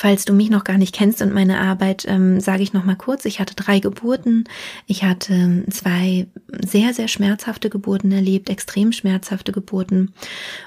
Falls 0.00 0.24
du 0.24 0.32
mich 0.32 0.48
noch 0.48 0.64
gar 0.64 0.78
nicht 0.78 0.94
kennst 0.94 1.20
und 1.20 1.34
meine 1.34 1.60
Arbeit, 1.60 2.06
ähm, 2.08 2.40
sage 2.40 2.62
ich 2.62 2.72
noch 2.72 2.86
mal 2.86 2.96
kurz. 2.96 3.26
Ich 3.26 3.38
hatte 3.38 3.54
drei 3.54 3.80
Geburten. 3.80 4.44
Ich 4.86 5.04
hatte 5.04 5.34
ähm, 5.34 5.64
zwei 5.70 6.26
sehr, 6.64 6.94
sehr 6.94 7.06
schmerzhafte 7.06 7.68
Geburten 7.68 8.10
erlebt, 8.10 8.48
extrem 8.48 8.92
schmerzhafte 8.92 9.52
Geburten 9.52 10.14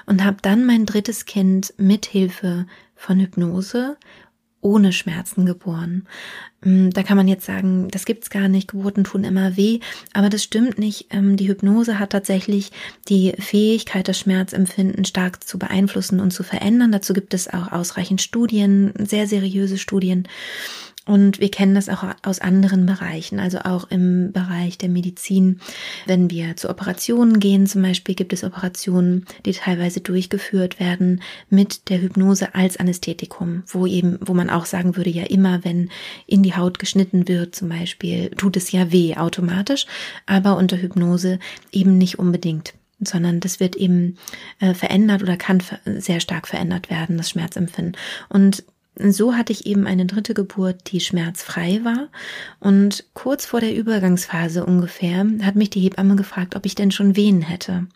und 0.06 0.22
habe 0.22 0.36
dann 0.40 0.64
mein 0.64 0.86
drittes 0.86 1.24
Kind 1.24 1.74
mit 1.78 2.06
Hilfe 2.06 2.66
von 2.94 3.18
Hypnose 3.18 3.96
ohne 4.64 4.92
Schmerzen 4.92 5.46
geboren. 5.46 6.06
Mm, 6.62 6.90
da 6.90 7.02
kann 7.02 7.16
man 7.16 7.28
jetzt 7.28 7.44
sagen, 7.44 7.88
das 7.90 8.06
gibt's 8.06 8.30
gar 8.30 8.48
nicht, 8.48 8.68
Geburten 8.68 9.04
tun 9.04 9.22
immer 9.22 9.56
weh, 9.56 9.80
aber 10.12 10.30
das 10.30 10.42
stimmt 10.42 10.78
nicht. 10.78 11.06
Ähm, 11.10 11.36
die 11.36 11.48
Hypnose 11.48 11.98
hat 11.98 12.10
tatsächlich 12.10 12.72
die 13.08 13.34
Fähigkeit, 13.38 14.08
das 14.08 14.18
Schmerzempfinden 14.18 15.04
stark 15.04 15.44
zu 15.44 15.58
beeinflussen 15.58 16.18
und 16.18 16.32
zu 16.32 16.42
verändern. 16.42 16.90
Dazu 16.90 17.12
gibt 17.12 17.34
es 17.34 17.52
auch 17.52 17.70
ausreichend 17.70 18.22
Studien, 18.22 18.92
sehr 18.98 19.26
seriöse 19.26 19.78
Studien. 19.78 20.26
Und 21.06 21.38
wir 21.38 21.50
kennen 21.50 21.74
das 21.74 21.90
auch 21.90 22.02
aus 22.22 22.38
anderen 22.38 22.86
Bereichen, 22.86 23.38
also 23.38 23.58
auch 23.58 23.90
im 23.90 24.32
Bereich 24.32 24.78
der 24.78 24.88
Medizin. 24.88 25.60
Wenn 26.06 26.30
wir 26.30 26.56
zu 26.56 26.70
Operationen 26.70 27.40
gehen, 27.40 27.66
zum 27.66 27.82
Beispiel 27.82 28.14
gibt 28.14 28.32
es 28.32 28.42
Operationen, 28.42 29.26
die 29.44 29.52
teilweise 29.52 30.00
durchgeführt 30.00 30.80
werden 30.80 31.20
mit 31.50 31.90
der 31.90 32.00
Hypnose 32.00 32.54
als 32.54 32.78
Anästhetikum, 32.78 33.64
wo 33.66 33.86
eben, 33.86 34.18
wo 34.22 34.32
man 34.32 34.48
auch 34.48 34.64
sagen 34.64 34.96
würde, 34.96 35.10
ja 35.10 35.24
immer, 35.24 35.62
wenn 35.62 35.90
in 36.26 36.42
die 36.42 36.56
Haut 36.56 36.78
geschnitten 36.78 37.28
wird, 37.28 37.54
zum 37.54 37.68
Beispiel, 37.68 38.30
tut 38.30 38.56
es 38.56 38.72
ja 38.72 38.90
weh 38.90 39.14
automatisch, 39.16 39.86
aber 40.24 40.56
unter 40.56 40.78
Hypnose 40.78 41.38
eben 41.70 41.98
nicht 41.98 42.18
unbedingt 42.18 42.74
sondern 43.00 43.40
das 43.40 43.60
wird 43.60 43.76
eben 43.76 44.16
äh, 44.60 44.72
verändert 44.72 45.22
oder 45.22 45.36
kann 45.36 45.60
sehr 45.84 46.20
stark 46.20 46.48
verändert 46.48 46.90
werden, 46.90 47.18
das 47.18 47.28
Schmerzempfinden. 47.28 47.96
Und 48.28 48.64
so 48.96 49.34
hatte 49.34 49.52
ich 49.52 49.66
eben 49.66 49.86
eine 49.86 50.06
dritte 50.06 50.34
Geburt, 50.34 50.92
die 50.92 51.00
schmerzfrei 51.00 51.80
war. 51.82 52.08
Und 52.60 53.04
kurz 53.14 53.46
vor 53.46 53.60
der 53.60 53.74
Übergangsphase 53.74 54.64
ungefähr 54.64 55.26
hat 55.42 55.56
mich 55.56 55.70
die 55.70 55.80
Hebamme 55.80 56.16
gefragt, 56.16 56.54
ob 56.54 56.64
ich 56.66 56.74
denn 56.74 56.90
schon 56.90 57.16
Wehen 57.16 57.42
hätte. 57.42 57.86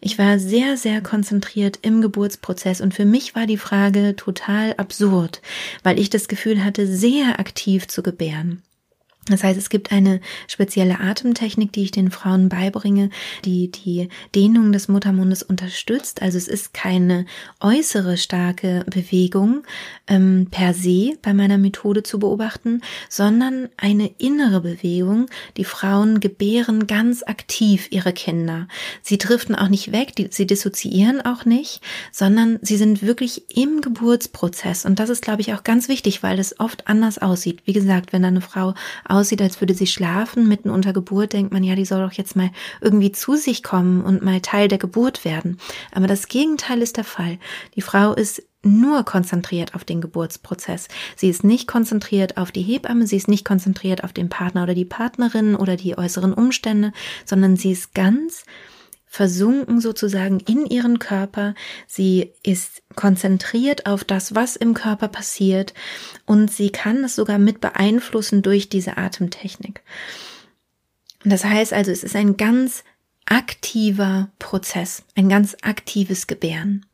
Ich 0.00 0.18
war 0.18 0.38
sehr, 0.38 0.76
sehr 0.76 1.00
konzentriert 1.00 1.78
im 1.82 2.02
Geburtsprozess 2.02 2.80
und 2.80 2.94
für 2.94 3.06
mich 3.06 3.34
war 3.34 3.46
die 3.46 3.58
Frage 3.58 4.16
total 4.16 4.74
absurd, 4.76 5.40
weil 5.82 5.98
ich 5.98 6.10
das 6.10 6.28
Gefühl 6.28 6.64
hatte, 6.64 6.86
sehr 6.86 7.40
aktiv 7.40 7.88
zu 7.88 8.02
gebären. 8.02 8.62
Das 9.28 9.42
heißt, 9.42 9.58
es 9.58 9.70
gibt 9.70 9.90
eine 9.90 10.20
spezielle 10.48 11.00
Atemtechnik, 11.00 11.72
die 11.72 11.84
ich 11.84 11.90
den 11.90 12.10
Frauen 12.10 12.50
beibringe, 12.50 13.08
die 13.44 13.70
die 13.70 14.08
Dehnung 14.34 14.70
des 14.70 14.88
Muttermundes 14.88 15.42
unterstützt. 15.42 16.20
Also 16.20 16.36
es 16.36 16.46
ist 16.46 16.74
keine 16.74 17.24
äußere 17.60 18.18
starke 18.18 18.84
Bewegung 18.86 19.62
ähm, 20.08 20.48
per 20.50 20.74
se 20.74 21.14
bei 21.22 21.32
meiner 21.32 21.56
Methode 21.56 22.02
zu 22.02 22.18
beobachten, 22.18 22.82
sondern 23.08 23.70
eine 23.78 24.10
innere 24.18 24.60
Bewegung. 24.60 25.26
Die 25.56 25.64
Frauen 25.64 26.20
gebären 26.20 26.86
ganz 26.86 27.22
aktiv 27.22 27.88
ihre 27.90 28.12
Kinder. 28.12 28.68
Sie 29.00 29.16
driften 29.16 29.54
auch 29.54 29.68
nicht 29.68 29.90
weg, 29.90 30.14
die, 30.16 30.28
sie 30.30 30.46
dissoziieren 30.46 31.22
auch 31.22 31.46
nicht, 31.46 31.80
sondern 32.12 32.58
sie 32.60 32.76
sind 32.76 33.02
wirklich 33.02 33.56
im 33.56 33.80
Geburtsprozess. 33.80 34.84
Und 34.84 34.98
das 34.98 35.08
ist, 35.08 35.22
glaube 35.22 35.40
ich, 35.40 35.54
auch 35.54 35.64
ganz 35.64 35.88
wichtig, 35.88 36.22
weil 36.22 36.38
es 36.38 36.60
oft 36.60 36.88
anders 36.88 37.16
aussieht. 37.16 37.62
Wie 37.64 37.72
gesagt, 37.72 38.12
wenn 38.12 38.24
eine 38.24 38.42
Frau 38.42 38.74
aussieht, 39.14 39.40
als 39.40 39.60
würde 39.60 39.74
sie 39.74 39.86
schlafen, 39.86 40.48
mitten 40.48 40.70
unter 40.70 40.92
Geburt, 40.92 41.32
denkt 41.32 41.52
man, 41.52 41.64
ja, 41.64 41.74
die 41.74 41.84
soll 41.84 42.02
doch 42.02 42.12
jetzt 42.12 42.36
mal 42.36 42.50
irgendwie 42.80 43.12
zu 43.12 43.36
sich 43.36 43.62
kommen 43.62 44.02
und 44.02 44.22
mal 44.22 44.40
Teil 44.40 44.68
der 44.68 44.78
Geburt 44.78 45.24
werden. 45.24 45.58
Aber 45.92 46.06
das 46.06 46.28
Gegenteil 46.28 46.82
ist 46.82 46.96
der 46.96 47.04
Fall. 47.04 47.38
Die 47.76 47.82
Frau 47.82 48.12
ist 48.12 48.42
nur 48.62 49.04
konzentriert 49.04 49.74
auf 49.74 49.84
den 49.84 50.00
Geburtsprozess. 50.00 50.88
Sie 51.16 51.28
ist 51.28 51.44
nicht 51.44 51.66
konzentriert 51.66 52.36
auf 52.36 52.50
die 52.50 52.62
Hebamme, 52.62 53.06
sie 53.06 53.16
ist 53.16 53.28
nicht 53.28 53.44
konzentriert 53.44 54.04
auf 54.04 54.12
den 54.12 54.28
Partner 54.28 54.62
oder 54.62 54.74
die 54.74 54.84
Partnerin 54.84 55.54
oder 55.54 55.76
die 55.76 55.96
äußeren 55.98 56.32
Umstände, 56.32 56.92
sondern 57.24 57.56
sie 57.56 57.72
ist 57.72 57.94
ganz 57.94 58.44
versunken 59.14 59.80
sozusagen 59.80 60.40
in 60.40 60.66
ihren 60.66 60.98
Körper. 60.98 61.54
Sie 61.86 62.32
ist 62.42 62.82
konzentriert 62.96 63.86
auf 63.86 64.02
das, 64.02 64.34
was 64.34 64.56
im 64.56 64.74
Körper 64.74 65.06
passiert 65.06 65.72
und 66.26 66.50
sie 66.50 66.70
kann 66.70 67.04
es 67.04 67.14
sogar 67.14 67.38
mit 67.38 67.60
beeinflussen 67.60 68.42
durch 68.42 68.68
diese 68.68 68.96
Atemtechnik. 68.96 69.82
Das 71.22 71.44
heißt 71.44 71.72
also, 71.72 71.92
es 71.92 72.02
ist 72.02 72.16
ein 72.16 72.36
ganz 72.36 72.82
aktiver 73.24 74.32
Prozess, 74.40 75.04
ein 75.14 75.28
ganz 75.28 75.56
aktives 75.62 76.26
Gebären, 76.26 76.84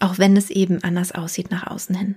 auch 0.00 0.18
wenn 0.18 0.36
es 0.36 0.50
eben 0.50 0.82
anders 0.82 1.12
aussieht 1.12 1.52
nach 1.52 1.68
außen 1.68 1.94
hin. 1.94 2.16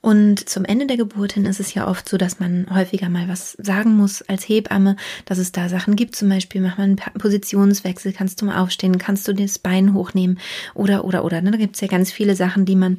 Und 0.00 0.48
zum 0.48 0.64
Ende 0.64 0.86
der 0.86 0.96
Geburt 0.96 1.34
hin 1.34 1.44
ist 1.44 1.60
es 1.60 1.74
ja 1.74 1.86
oft 1.86 2.08
so, 2.08 2.16
dass 2.16 2.40
man 2.40 2.66
häufiger 2.74 3.08
mal 3.08 3.28
was 3.28 3.52
sagen 3.60 3.96
muss 3.96 4.22
als 4.22 4.48
Hebamme, 4.48 4.96
dass 5.26 5.38
es 5.38 5.52
da 5.52 5.68
Sachen 5.68 5.94
gibt. 5.94 6.16
Zum 6.16 6.28
Beispiel 6.28 6.60
macht 6.60 6.78
man 6.78 6.96
einen 6.98 7.18
Positionswechsel, 7.18 8.12
kannst 8.12 8.40
du 8.40 8.46
mal 8.46 8.60
aufstehen, 8.62 8.98
kannst 8.98 9.28
du 9.28 9.34
das 9.34 9.58
Bein 9.58 9.92
hochnehmen 9.94 10.38
oder, 10.74 11.04
oder, 11.04 11.24
oder. 11.24 11.42
Ne? 11.42 11.50
Da 11.50 11.58
gibt 11.58 11.74
es 11.74 11.80
ja 11.82 11.88
ganz 11.88 12.10
viele 12.10 12.34
Sachen, 12.34 12.64
die 12.64 12.76
man 12.76 12.98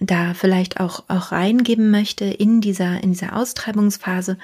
da 0.00 0.34
vielleicht 0.34 0.80
auch, 0.80 1.04
auch 1.08 1.32
reingeben 1.32 1.90
möchte 1.90 2.24
in 2.24 2.60
dieser, 2.60 3.02
in 3.02 3.12
dieser 3.12 3.36
Austreibungsphase. 3.36 4.38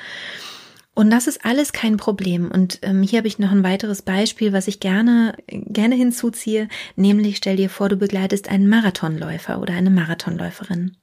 Und 0.94 1.10
das 1.10 1.26
ist 1.26 1.44
alles 1.44 1.72
kein 1.72 1.96
Problem. 1.96 2.50
Und 2.50 2.78
ähm, 2.82 3.02
hier 3.02 3.18
habe 3.18 3.28
ich 3.28 3.40
noch 3.40 3.50
ein 3.50 3.64
weiteres 3.64 4.02
Beispiel, 4.02 4.52
was 4.52 4.68
ich 4.68 4.78
gerne, 4.78 5.34
gerne 5.48 5.96
hinzuziehe, 5.96 6.68
nämlich 6.94 7.38
stell 7.38 7.56
dir 7.56 7.68
vor, 7.68 7.88
du 7.88 7.96
begleitest 7.96 8.48
einen 8.48 8.68
Marathonläufer 8.68 9.60
oder 9.60 9.74
eine 9.74 9.90
Marathonläuferin. 9.90 10.96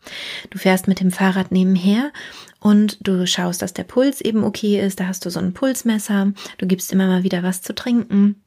Du 0.50 0.58
fährst 0.58 0.88
mit 0.88 1.02
dem 1.02 1.12
Fahrrad 1.12 1.52
nebenher 1.52 2.12
und 2.62 3.06
du 3.06 3.28
schaust, 3.28 3.62
dass 3.62 3.74
der 3.74 3.84
Puls 3.84 4.22
eben 4.22 4.46
okay 4.46 4.80
ist. 4.80 5.02
Da 5.02 5.08
hast 5.08 5.26
du 5.26 5.30
so 5.30 5.40
ein 5.40 5.54
Pulsmesser. 5.54 6.32
Du 6.58 6.68
gibst 6.68 6.94
immer 6.94 7.08
mal 7.08 7.24
wieder 7.24 7.44
was 7.44 7.62
zu 7.62 7.76
trinken. 7.76 8.42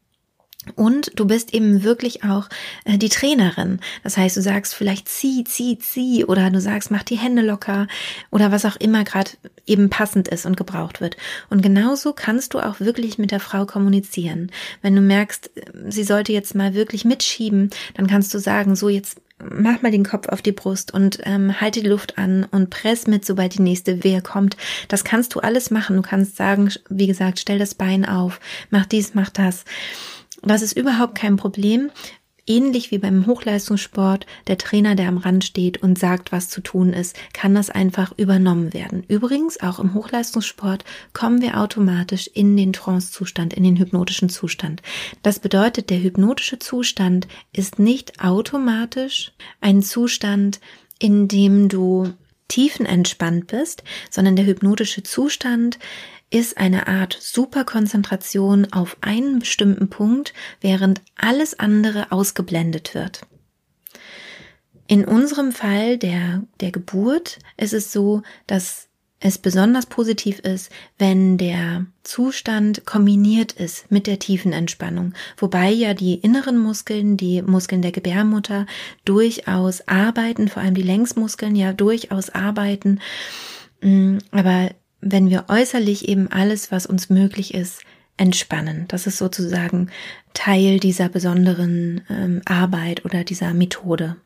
Und 0.77 1.13
du 1.17 1.27
bist 1.27 1.55
eben 1.55 1.83
wirklich 1.83 2.25
auch 2.25 2.49
äh, 2.85 2.99
die 2.99 3.09
Trainerin. 3.09 3.81
Das 4.03 4.17
heißt, 4.17 4.37
du 4.37 4.43
sagst 4.43 4.75
vielleicht 4.75 5.09
zieh, 5.09 5.45
zieh, 5.45 5.79
zieh 5.79 6.25
oder 6.25 6.51
du 6.51 6.61
sagst, 6.61 6.91
mach 6.91 7.03
die 7.03 7.19
Hände 7.19 7.43
locker 7.43 7.87
oder 8.31 8.53
was 8.53 8.65
auch 8.65 8.77
immer 8.77 9.05
gerade 9.05 9.33
eben 9.67 9.91
passend 9.91 10.29
ist 10.29 10.47
und 10.47 10.57
gebraucht 10.57 11.01
wird. 11.01 11.17
Und 11.51 11.63
genauso 11.63 12.13
kannst 12.13 12.55
du 12.55 12.61
auch 12.61 12.81
wirklich 12.81 13.19
mit 13.19 13.31
der 13.31 13.41
Frau 13.41 13.67
kommunizieren. 13.67 14.51
Wenn 14.83 14.95
du 14.95 15.01
merkst, 15.01 15.51
sie 15.89 16.05
sollte 16.05 16.33
jetzt 16.33 16.55
mal 16.55 16.75
wirklich 16.75 17.05
mitschieben, 17.05 17.71
dann 17.95 18.07
kannst 18.07 18.33
du 18.35 18.39
sagen, 18.39 18.77
so 18.77 18.89
jetzt 18.89 19.21
mach 19.43 19.83
mal 19.83 19.91
den 19.91 20.05
Kopf 20.05 20.29
auf 20.29 20.43
die 20.43 20.53
Brust 20.53 20.95
und 20.95 21.19
ähm, 21.25 21.61
halte 21.61 21.83
die 21.83 21.89
Luft 21.89 22.19
an 22.19 22.47
und 22.51 22.71
press 22.71 23.07
mit, 23.07 23.25
sobald 23.25 23.55
die 23.55 23.63
nächste 23.63 24.05
Wehe 24.05 24.23
kommt. 24.23 24.57
Das 24.89 25.05
kannst 25.05 25.35
du 25.35 25.41
alles 25.41 25.71
machen. 25.71 25.97
Du 25.97 26.03
kannst 26.03 26.37
sagen, 26.37 26.71
wie 26.89 27.07
gesagt, 27.07 27.41
stell 27.41 27.59
das 27.59 27.75
Bein 27.75 28.05
auf, 28.05 28.41
mach 28.71 28.87
dies, 28.87 29.15
mach 29.15 29.31
das. 29.31 29.65
Das 30.47 30.63
ist 30.63 30.77
überhaupt 30.77 31.15
kein 31.15 31.37
Problem. 31.37 31.91
Ähnlich 32.47 32.91
wie 32.91 32.99
beim 32.99 33.27
Hochleistungssport, 33.27 34.27
der 34.49 34.59
Trainer, 34.59 34.95
der 34.95 35.09
am 35.09 35.17
Rand 35.17 35.45
steht 35.45 35.83
und 35.83 35.99
sagt, 35.99 36.31
was 36.31 36.51
zu 36.51 36.61
tun 36.61 36.93
ist, 36.93 37.17
kann 37.33 37.55
das 37.55 37.71
einfach 37.71 38.13
übernommen 38.19 38.75
werden. 38.75 39.03
Übrigens, 39.09 39.63
auch 39.63 39.79
im 39.79 39.95
Hochleistungssport 39.95 40.85
kommen 41.15 41.41
wir 41.41 41.59
automatisch 41.59 42.27
in 42.27 42.55
den 42.55 42.75
Trance-Zustand, 42.75 43.55
in 43.55 43.65
den 43.65 43.79
hypnotischen 43.79 44.29
Zustand. 44.29 44.83
Das 45.23 45.39
bedeutet, 45.39 45.89
der 45.89 46.03
hypnotische 46.03 46.59
Zustand 46.59 47.29
ist 47.55 47.79
nicht 47.79 48.23
automatisch 48.23 49.33
ein 49.63 49.83
Zustand, 49.83 50.61
in 50.99 51.29
dem 51.29 51.71
du 51.71 52.13
tiefenentspannt 52.49 53.47
bist, 53.47 53.85
sondern 54.11 54.37
der 54.37 54.45
hypnotische 54.45 55.03
Zustand 55.03 55.79
ist 56.35 56.59
eine 56.59 56.89
Art 56.89 57.17
Superkonzentration 57.21 58.73
auf 58.73 58.97
einen 59.01 59.39
bestimmten 59.39 59.89
Punkt, 59.89 60.35
während 60.61 61.01
alles 61.17 61.59
andere 61.61 62.11
ausgeblendet 62.11 62.93
wird. 62.93 63.25
In 64.89 65.05
unserem 65.05 65.53
Fall 65.53 65.97
der, 65.97 66.43
der 66.61 66.73
Geburt 66.73 67.39
ist 67.57 67.73
es 67.73 67.93
so, 67.93 68.23
dass 68.49 68.89
es 69.21 69.39
besonders 69.39 69.87
positiv 69.87 70.41
ist, 70.41 70.71
wenn 70.99 71.39
der 71.39 71.87
Zustand 72.03 72.85
kombiniert 72.85 73.53
ist 73.53 73.91
mit 73.91 74.09
der 74.09 74.19
tiefen 74.19 74.53
Entspannung, 74.53 75.15
wobei 75.39 75.71
ja 75.71 75.95
die 75.95 76.17
inneren 76.17 76.59
Muskeln, 76.59 77.17
die 77.17 77.43
Muskeln 77.43 77.81
der 77.81 77.93
Gebärmutter 77.93 78.67
durchaus 79.05 79.87
arbeiten, 79.87 80.49
vor 80.49 80.63
allem 80.63 80.75
die 80.75 80.83
Längsmuskeln 80.83 81.55
ja 81.55 81.73
durchaus 81.73 82.29
arbeiten, 82.29 83.01
mm, 83.81 84.19
aber 84.33 84.73
wenn 85.05 85.31
wir 85.31 85.47
äußerlich 85.49 86.09
eben 86.09 86.31
alles, 86.31 86.73
was 86.73 86.87
uns 86.87 87.11
möglich 87.11 87.55
ist, 87.55 87.83
entspannen. 88.17 88.87
Das 88.89 89.07
ist 89.07 89.19
sozusagen 89.19 89.91
Teil 90.33 90.79
dieser 90.79 91.09
besonderen 91.09 92.03
ähm, 92.09 92.43
Arbeit 92.45 93.05
oder 93.05 93.25
dieser 93.25 93.55
Methode. 93.55 94.17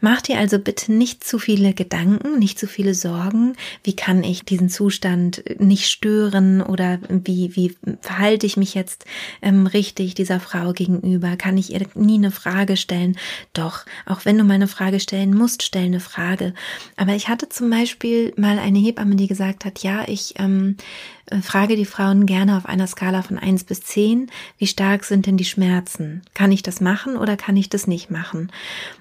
Mach 0.00 0.20
dir 0.20 0.38
also 0.38 0.58
bitte 0.58 0.92
nicht 0.92 1.24
zu 1.24 1.38
viele 1.38 1.74
Gedanken, 1.74 2.38
nicht 2.38 2.58
zu 2.58 2.66
viele 2.66 2.94
Sorgen. 2.94 3.54
Wie 3.84 3.94
kann 3.94 4.22
ich 4.24 4.44
diesen 4.44 4.68
Zustand 4.68 5.42
nicht 5.58 5.88
stören 5.88 6.60
oder 6.60 6.98
wie, 7.08 7.54
wie 7.56 7.76
verhalte 8.00 8.46
ich 8.46 8.56
mich 8.56 8.74
jetzt 8.74 9.04
ähm, 9.42 9.66
richtig 9.66 10.14
dieser 10.14 10.40
Frau 10.40 10.72
gegenüber? 10.72 11.36
Kann 11.36 11.56
ich 11.56 11.72
ihr 11.72 11.86
nie 11.94 12.18
eine 12.18 12.30
Frage 12.30 12.76
stellen? 12.76 13.16
Doch, 13.52 13.84
auch 14.06 14.24
wenn 14.24 14.38
du 14.38 14.44
mal 14.44 14.54
eine 14.54 14.68
Frage 14.68 15.00
stellen 15.00 15.34
musst, 15.34 15.62
stell 15.62 15.84
eine 15.84 16.00
Frage. 16.00 16.54
Aber 16.96 17.14
ich 17.14 17.28
hatte 17.28 17.48
zum 17.48 17.70
Beispiel 17.70 18.32
mal 18.36 18.58
eine 18.58 18.78
Hebamme, 18.78 19.16
die 19.16 19.26
gesagt 19.26 19.64
hat, 19.64 19.82
ja, 19.82 20.04
ich 20.06 20.34
ähm, 20.38 20.76
äh, 21.21 21.21
frage 21.40 21.76
die 21.76 21.86
Frauen 21.86 22.26
gerne 22.26 22.58
auf 22.58 22.66
einer 22.66 22.86
Skala 22.86 23.22
von 23.22 23.38
eins 23.38 23.64
bis 23.64 23.80
zehn, 23.80 24.30
wie 24.58 24.66
stark 24.66 25.04
sind 25.04 25.26
denn 25.26 25.38
die 25.38 25.44
Schmerzen? 25.44 26.22
Kann 26.34 26.52
ich 26.52 26.62
das 26.62 26.80
machen 26.80 27.16
oder 27.16 27.36
kann 27.36 27.56
ich 27.56 27.70
das 27.70 27.86
nicht 27.86 28.10
machen? 28.10 28.52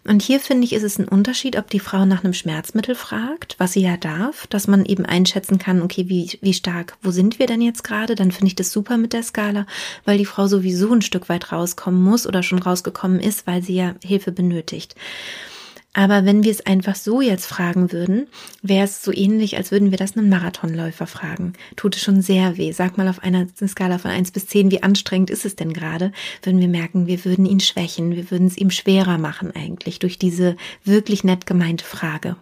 Und 0.08 0.22
hier 0.22 0.40
finde 0.40 0.64
ich, 0.66 0.74
ist 0.74 0.84
es 0.84 0.98
ein 0.98 1.08
Unterschied, 1.08 1.58
ob 1.58 1.70
die 1.70 1.80
Frau 1.80 2.06
nach 2.06 2.24
einem 2.24 2.34
Schmerzmittel 2.34 2.96
fragt, 2.96 3.56
was 3.58 3.74
sie 3.74 3.82
ja 3.82 3.98
darf, 3.98 4.48
dass 4.48 4.68
man 4.68 4.86
eben 4.86 5.06
einschätzen 5.06 5.58
kann, 5.58 5.82
okay, 5.82 6.08
wie, 6.08 6.38
wie 6.42 6.54
stark, 6.54 6.96
wo 7.02 7.12
sind 7.12 7.40
wir 7.40 7.48
denn 7.48 7.62
jetzt 7.62 7.84
gerade? 7.84 8.16
Dann 8.16 8.32
finde 8.32 8.48
ich 8.48 8.56
das 8.56 8.72
super 8.72 8.98
mit 8.98 9.12
der 9.12 9.24
Skala, 9.24 9.66
weil 10.06 10.18
die 10.18 10.26
Frau 10.26 10.48
sowieso 10.48 10.94
ein 10.94 11.02
Stück 11.02 11.28
weit 11.28 11.52
rauskommen 11.52 12.02
muss 12.02 12.26
oder 12.26 12.44
schon 12.44 12.60
rausgekommen 12.60 13.20
ist, 13.20 13.48
weil 13.48 13.62
sie 13.62 13.76
ja 13.76 13.96
Hilfe 14.04 14.32
benötigt. 14.32 14.96
Aber 15.94 16.24
wenn 16.26 16.44
wir 16.44 16.52
es 16.52 16.66
einfach 16.66 16.96
so 16.96 17.20
jetzt 17.20 17.46
fragen 17.46 17.92
würden, 17.92 18.28
wäre 18.62 18.86
es 18.86 19.04
so 19.04 19.12
ähnlich, 19.12 19.58
als 19.58 19.72
würden 19.72 19.92
wir 19.92 19.98
das 19.98 20.16
einem 20.16 20.30
Marathonläufer 20.30 21.06
fragen. 21.06 21.54
Tut 21.76 21.98
es 21.98 22.02
schon 22.02 22.22
sehr 22.22 22.58
weh. 22.58 22.72
Sag 22.72 22.98
mal 22.98 23.10
auf 23.10 23.22
einer 23.24 23.48
Skala 23.68 23.98
von 23.98 24.12
eins 24.12 24.32
bis 24.32 24.48
zehn, 24.48 24.72
wie 24.72 24.84
anstrengend 24.84 25.30
ist 25.30 25.46
es 25.46 25.58
denn 25.58 25.74
gerade? 25.74 26.14
Würden 26.44 26.62
wir 26.62 26.70
merken, 26.70 27.08
wir 27.08 27.26
würden 27.26 27.46
ihn 27.46 27.60
schwächen, 27.60 28.16
wir 28.16 28.32
würden 28.32 28.48
es 28.48 28.58
ihm 28.58 28.72
schwerer 28.72 29.18
machen 29.18 29.54
eigentlich 29.54 30.00
durch 30.00 30.18
diese 30.18 30.56
wirklich 30.86 31.26
nett 31.26 31.46
gemeinte 31.46 31.84
Frage. 31.84 32.38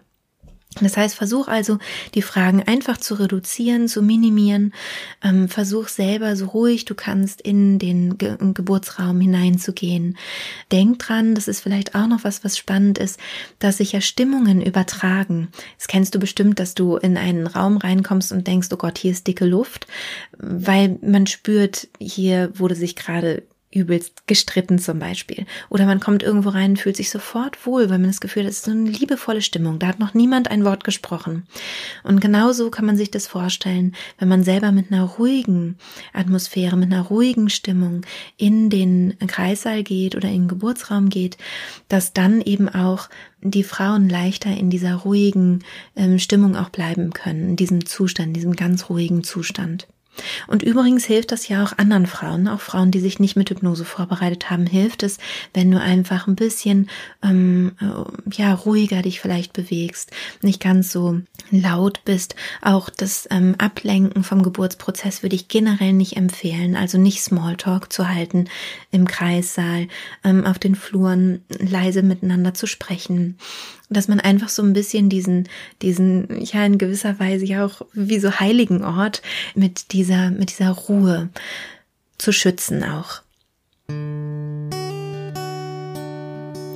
Das 0.78 0.96
heißt, 0.96 1.16
versuch 1.16 1.48
also, 1.48 1.78
die 2.14 2.22
Fragen 2.22 2.62
einfach 2.62 2.96
zu 2.96 3.14
reduzieren, 3.14 3.88
zu 3.88 4.02
minimieren. 4.02 4.72
Ähm, 5.22 5.48
versuch 5.48 5.88
selber 5.88 6.36
so 6.36 6.46
ruhig 6.46 6.84
du 6.84 6.94
kannst 6.94 7.40
in 7.40 7.80
den 7.80 8.18
Ge 8.18 8.36
Geburtsraum 8.38 9.20
hineinzugehen. 9.20 10.16
Denk 10.70 11.00
dran, 11.00 11.34
das 11.34 11.48
ist 11.48 11.60
vielleicht 11.60 11.96
auch 11.96 12.06
noch 12.06 12.22
was, 12.22 12.44
was 12.44 12.56
spannend 12.56 12.98
ist, 12.98 13.18
dass 13.58 13.78
sich 13.78 13.90
ja 13.90 14.00
Stimmungen 14.00 14.62
übertragen. 14.62 15.48
Das 15.76 15.88
kennst 15.88 16.14
du 16.14 16.20
bestimmt, 16.20 16.60
dass 16.60 16.74
du 16.74 16.96
in 16.96 17.16
einen 17.16 17.48
Raum 17.48 17.76
reinkommst 17.76 18.30
und 18.30 18.46
denkst, 18.46 18.68
oh 18.72 18.76
Gott, 18.76 18.96
hier 18.96 19.10
ist 19.10 19.26
dicke 19.26 19.46
Luft, 19.46 19.88
weil 20.38 20.98
man 21.02 21.26
spürt, 21.26 21.88
hier 21.98 22.52
wurde 22.54 22.76
sich 22.76 22.94
gerade 22.94 23.42
übelst 23.72 24.26
gestritten 24.26 24.78
zum 24.80 24.98
Beispiel. 24.98 25.46
Oder 25.68 25.86
man 25.86 26.00
kommt 26.00 26.24
irgendwo 26.24 26.48
rein 26.48 26.72
und 26.72 26.78
fühlt 26.78 26.96
sich 26.96 27.08
sofort 27.08 27.66
wohl, 27.66 27.88
weil 27.88 27.98
man 27.98 28.10
das 28.10 28.20
Gefühl 28.20 28.42
hat, 28.42 28.50
es 28.50 28.58
ist 28.58 28.64
so 28.64 28.72
eine 28.72 28.90
liebevolle 28.90 29.42
Stimmung. 29.42 29.78
Da 29.78 29.86
hat 29.86 30.00
noch 30.00 30.12
niemand 30.12 30.50
ein 30.50 30.64
Wort 30.64 30.82
gesprochen. 30.82 31.46
Und 32.02 32.20
genauso 32.20 32.70
kann 32.70 32.84
man 32.84 32.96
sich 32.96 33.12
das 33.12 33.28
vorstellen, 33.28 33.94
wenn 34.18 34.28
man 34.28 34.42
selber 34.42 34.72
mit 34.72 34.90
einer 34.90 35.04
ruhigen 35.04 35.76
Atmosphäre, 36.12 36.76
mit 36.76 36.92
einer 36.92 37.02
ruhigen 37.02 37.48
Stimmung 37.48 38.02
in 38.36 38.70
den 38.70 39.16
Kreissaal 39.28 39.84
geht 39.84 40.16
oder 40.16 40.28
in 40.28 40.42
den 40.42 40.48
Geburtsraum 40.48 41.08
geht, 41.08 41.38
dass 41.88 42.12
dann 42.12 42.40
eben 42.40 42.68
auch 42.68 43.08
die 43.40 43.64
Frauen 43.64 44.08
leichter 44.08 44.50
in 44.50 44.70
dieser 44.70 44.96
ruhigen 44.96 45.60
ähm, 45.94 46.18
Stimmung 46.18 46.56
auch 46.56 46.70
bleiben 46.70 47.12
können, 47.12 47.50
in 47.50 47.56
diesem 47.56 47.86
Zustand, 47.86 48.28
in 48.28 48.34
diesem 48.34 48.56
ganz 48.56 48.90
ruhigen 48.90 49.22
Zustand. 49.22 49.86
Und 50.46 50.62
übrigens 50.62 51.04
hilft 51.04 51.32
das 51.32 51.48
ja 51.48 51.64
auch 51.64 51.76
anderen 51.78 52.06
Frauen, 52.06 52.48
auch 52.48 52.60
Frauen, 52.60 52.90
die 52.90 53.00
sich 53.00 53.18
nicht 53.18 53.36
mit 53.36 53.50
Hypnose 53.50 53.84
vorbereitet 53.84 54.50
haben, 54.50 54.66
hilft 54.66 55.02
es, 55.02 55.18
wenn 55.54 55.70
du 55.70 55.80
einfach 55.80 56.26
ein 56.26 56.36
bisschen 56.36 56.88
ähm, 57.22 57.72
äh, 57.80 58.30
ja 58.32 58.54
ruhiger 58.54 59.02
dich 59.02 59.20
vielleicht 59.20 59.52
bewegst, 59.52 60.10
nicht 60.42 60.60
ganz 60.60 60.92
so 60.92 61.20
laut 61.50 62.00
bist. 62.04 62.34
Auch 62.62 62.90
das 62.90 63.28
ähm, 63.30 63.54
Ablenken 63.58 64.24
vom 64.24 64.42
Geburtsprozess 64.42 65.22
würde 65.22 65.36
ich 65.36 65.48
generell 65.48 65.92
nicht 65.92 66.16
empfehlen, 66.16 66.76
also 66.76 66.98
nicht 66.98 67.22
Smalltalk 67.22 67.92
zu 67.92 68.08
halten 68.08 68.46
im 68.90 69.06
Kreissaal, 69.06 69.88
ähm, 70.24 70.46
auf 70.46 70.58
den 70.58 70.74
Fluren 70.74 71.42
leise 71.48 72.02
miteinander 72.02 72.54
zu 72.54 72.66
sprechen 72.66 73.36
dass 73.90 74.08
man 74.08 74.20
einfach 74.20 74.48
so 74.48 74.62
ein 74.62 74.72
bisschen 74.72 75.08
diesen, 75.08 75.48
diesen, 75.82 76.42
ja, 76.42 76.64
in 76.64 76.78
gewisser 76.78 77.18
Weise 77.18 77.44
ja 77.44 77.66
auch 77.66 77.82
wie 77.92 78.20
so 78.20 78.38
heiligen 78.38 78.84
Ort 78.84 79.20
mit 79.54 79.92
dieser, 79.92 80.30
mit 80.30 80.50
dieser 80.50 80.70
Ruhe 80.70 81.28
zu 82.16 82.32
schützen 82.32 82.84
auch. 82.84 83.22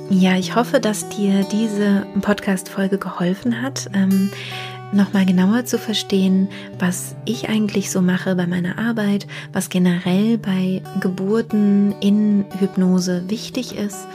Ja, 0.09 0.37
ich 0.37 0.55
hoffe, 0.55 0.79
dass 0.79 1.09
dir 1.09 1.45
diese 1.51 2.05
Podcast-Folge 2.21 2.97
geholfen 2.97 3.61
hat. 3.61 3.89
Ähm, 3.93 4.29
nochmal 4.91 5.25
genauer 5.25 5.65
zu 5.65 5.79
verstehen, 5.79 6.49
was 6.77 7.15
ich 7.25 7.49
eigentlich 7.49 7.89
so 7.91 8.01
mache 8.01 8.35
bei 8.35 8.45
meiner 8.45 8.77
Arbeit, 8.77 9.25
was 9.51 9.69
generell 9.69 10.37
bei 10.37 10.81
Geburten 10.99 11.95
in 12.01 12.45
Hypnose 12.59 13.23
wichtig 13.27 13.75
ist 13.75 14.05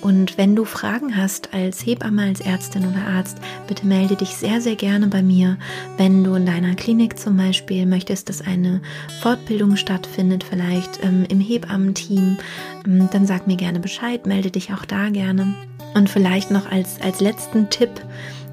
und 0.00 0.38
wenn 0.38 0.54
du 0.54 0.64
Fragen 0.64 1.16
hast 1.16 1.52
als 1.52 1.84
Hebamme, 1.84 2.22
als 2.22 2.40
Ärztin 2.40 2.86
oder 2.86 3.06
Arzt, 3.06 3.38
bitte 3.66 3.86
melde 3.86 4.14
dich 4.16 4.30
sehr, 4.30 4.60
sehr 4.60 4.76
gerne 4.76 5.08
bei 5.08 5.22
mir. 5.22 5.58
Wenn 5.96 6.22
du 6.22 6.34
in 6.34 6.46
deiner 6.46 6.74
Klinik 6.74 7.18
zum 7.18 7.36
Beispiel 7.36 7.84
möchtest, 7.84 8.28
dass 8.28 8.40
eine 8.40 8.80
Fortbildung 9.22 9.76
stattfindet, 9.76 10.44
vielleicht 10.44 11.02
ähm, 11.02 11.24
im 11.28 11.40
Hebammenteam, 11.40 12.38
ähm, 12.86 13.08
dann 13.12 13.26
sag 13.26 13.46
mir 13.46 13.56
gerne 13.56 13.80
Bescheid, 13.80 14.26
melde 14.26 14.50
dich 14.50 14.72
auch 14.72 14.84
da 14.84 15.08
gerne. 15.08 15.54
Und 15.94 16.08
vielleicht 16.08 16.50
noch 16.50 16.70
als, 16.70 17.00
als 17.00 17.20
letzten 17.20 17.70
Tipp, 17.70 17.90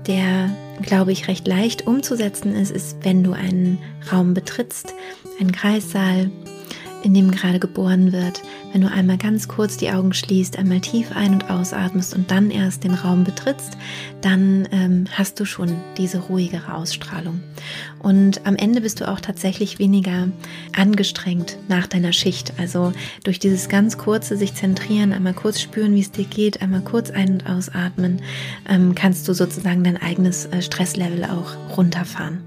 der, 0.07 0.49
glaube 0.81 1.11
ich, 1.11 1.27
recht 1.27 1.47
leicht 1.47 1.85
umzusetzen 1.85 2.55
ist, 2.55 2.71
ist, 2.71 2.97
wenn 3.03 3.23
du 3.23 3.33
einen 3.33 3.77
Raum 4.11 4.33
betrittst, 4.33 4.93
einen 5.39 5.51
Kreissaal, 5.51 6.31
in 7.05 7.13
dem 7.13 7.29
gerade 7.29 7.59
geboren 7.59 8.11
wird, 8.11 8.41
wenn 8.73 8.81
du 8.81 8.89
einmal 8.89 9.19
ganz 9.19 9.47
kurz 9.47 9.77
die 9.77 9.91
Augen 9.91 10.11
schließt, 10.11 10.57
einmal 10.57 10.81
tief 10.81 11.11
ein- 11.15 11.33
und 11.33 11.51
ausatmest 11.51 12.15
und 12.15 12.31
dann 12.31 12.49
erst 12.49 12.83
den 12.83 12.95
Raum 12.95 13.23
betrittst, 13.23 13.77
dann 14.21 14.67
ähm, 14.71 15.05
hast 15.11 15.39
du 15.39 15.45
schon 15.45 15.69
diese 15.97 16.17
ruhigere 16.17 16.73
Ausstrahlung. 16.73 17.41
Und 18.05 18.45
am 18.45 18.55
Ende 18.55 18.81
bist 18.81 19.01
du 19.01 19.09
auch 19.09 19.19
tatsächlich 19.19 19.79
weniger 19.79 20.27
angestrengt 20.77 21.57
nach 21.67 21.87
deiner 21.87 22.13
Schicht. 22.13 22.53
Also 22.59 22.93
durch 23.23 23.39
dieses 23.39 23.67
ganz 23.67 23.97
kurze 23.97 24.37
sich 24.37 24.53
zentrieren, 24.53 25.11
einmal 25.11 25.33
kurz 25.33 25.59
spüren, 25.59 25.95
wie 25.95 26.01
es 26.01 26.11
dir 26.11 26.25
geht, 26.25 26.61
einmal 26.61 26.81
kurz 26.81 27.09
ein- 27.09 27.31
und 27.31 27.49
ausatmen, 27.49 28.21
ähm, 28.69 28.93
kannst 28.93 29.27
du 29.27 29.33
sozusagen 29.33 29.83
dein 29.83 29.99
eigenes 29.99 30.45
äh, 30.45 30.61
Stresslevel 30.61 31.23
auch 31.23 31.75
runterfahren. 31.75 32.41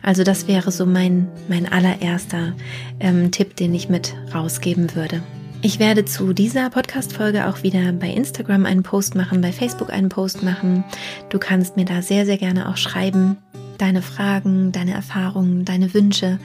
Also 0.00 0.22
das 0.22 0.46
wäre 0.46 0.70
so 0.70 0.86
mein, 0.86 1.26
mein 1.48 1.66
allererster 1.66 2.52
ähm, 3.00 3.32
Tipp, 3.32 3.56
den 3.56 3.74
ich 3.74 3.88
mit 3.88 4.14
rausgeben 4.32 4.94
würde. 4.94 5.24
Ich 5.60 5.80
werde 5.80 6.04
zu 6.04 6.32
dieser 6.32 6.70
Podcast-Folge 6.70 7.48
auch 7.48 7.64
wieder 7.64 7.90
bei 7.94 8.10
Instagram 8.10 8.64
einen 8.64 8.84
Post 8.84 9.16
machen, 9.16 9.40
bei 9.40 9.50
Facebook 9.50 9.90
einen 9.90 10.08
Post 10.08 10.44
machen. 10.44 10.84
Du 11.30 11.40
kannst 11.40 11.76
mir 11.76 11.84
da 11.84 12.00
sehr, 12.00 12.26
sehr 12.26 12.38
gerne 12.38 12.68
auch 12.68 12.76
schreiben. 12.76 13.38
Deine 13.80 14.02
Fragen, 14.02 14.72
deine 14.72 14.92
Erfahrungen, 14.92 15.64
deine 15.64 15.94
Wünsche, 15.94 16.38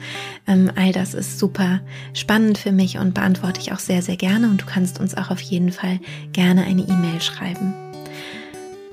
ähm, 0.46 0.72
all 0.74 0.92
das 0.92 1.12
ist 1.12 1.38
super 1.38 1.80
spannend 2.14 2.56
für 2.56 2.72
mich 2.72 2.96
und 2.96 3.12
beantworte 3.12 3.60
ich 3.60 3.72
auch 3.72 3.78
sehr, 3.78 4.00
sehr 4.00 4.16
gerne. 4.16 4.48
Und 4.48 4.62
du 4.62 4.64
kannst 4.64 4.98
uns 5.00 5.14
auch 5.14 5.30
auf 5.30 5.42
jeden 5.42 5.70
Fall 5.70 6.00
gerne 6.32 6.64
eine 6.64 6.80
E-Mail 6.80 7.20
schreiben. 7.20 7.74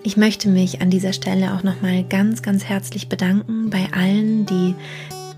Ich 0.04 0.18
möchte 0.18 0.50
mich 0.50 0.82
an 0.82 0.90
dieser 0.90 1.14
Stelle 1.14 1.54
auch 1.54 1.64
nochmal 1.64 2.04
ganz, 2.04 2.42
ganz 2.42 2.66
herzlich 2.66 3.08
bedanken 3.08 3.70
bei 3.70 3.88
allen, 3.94 4.46
die 4.46 4.76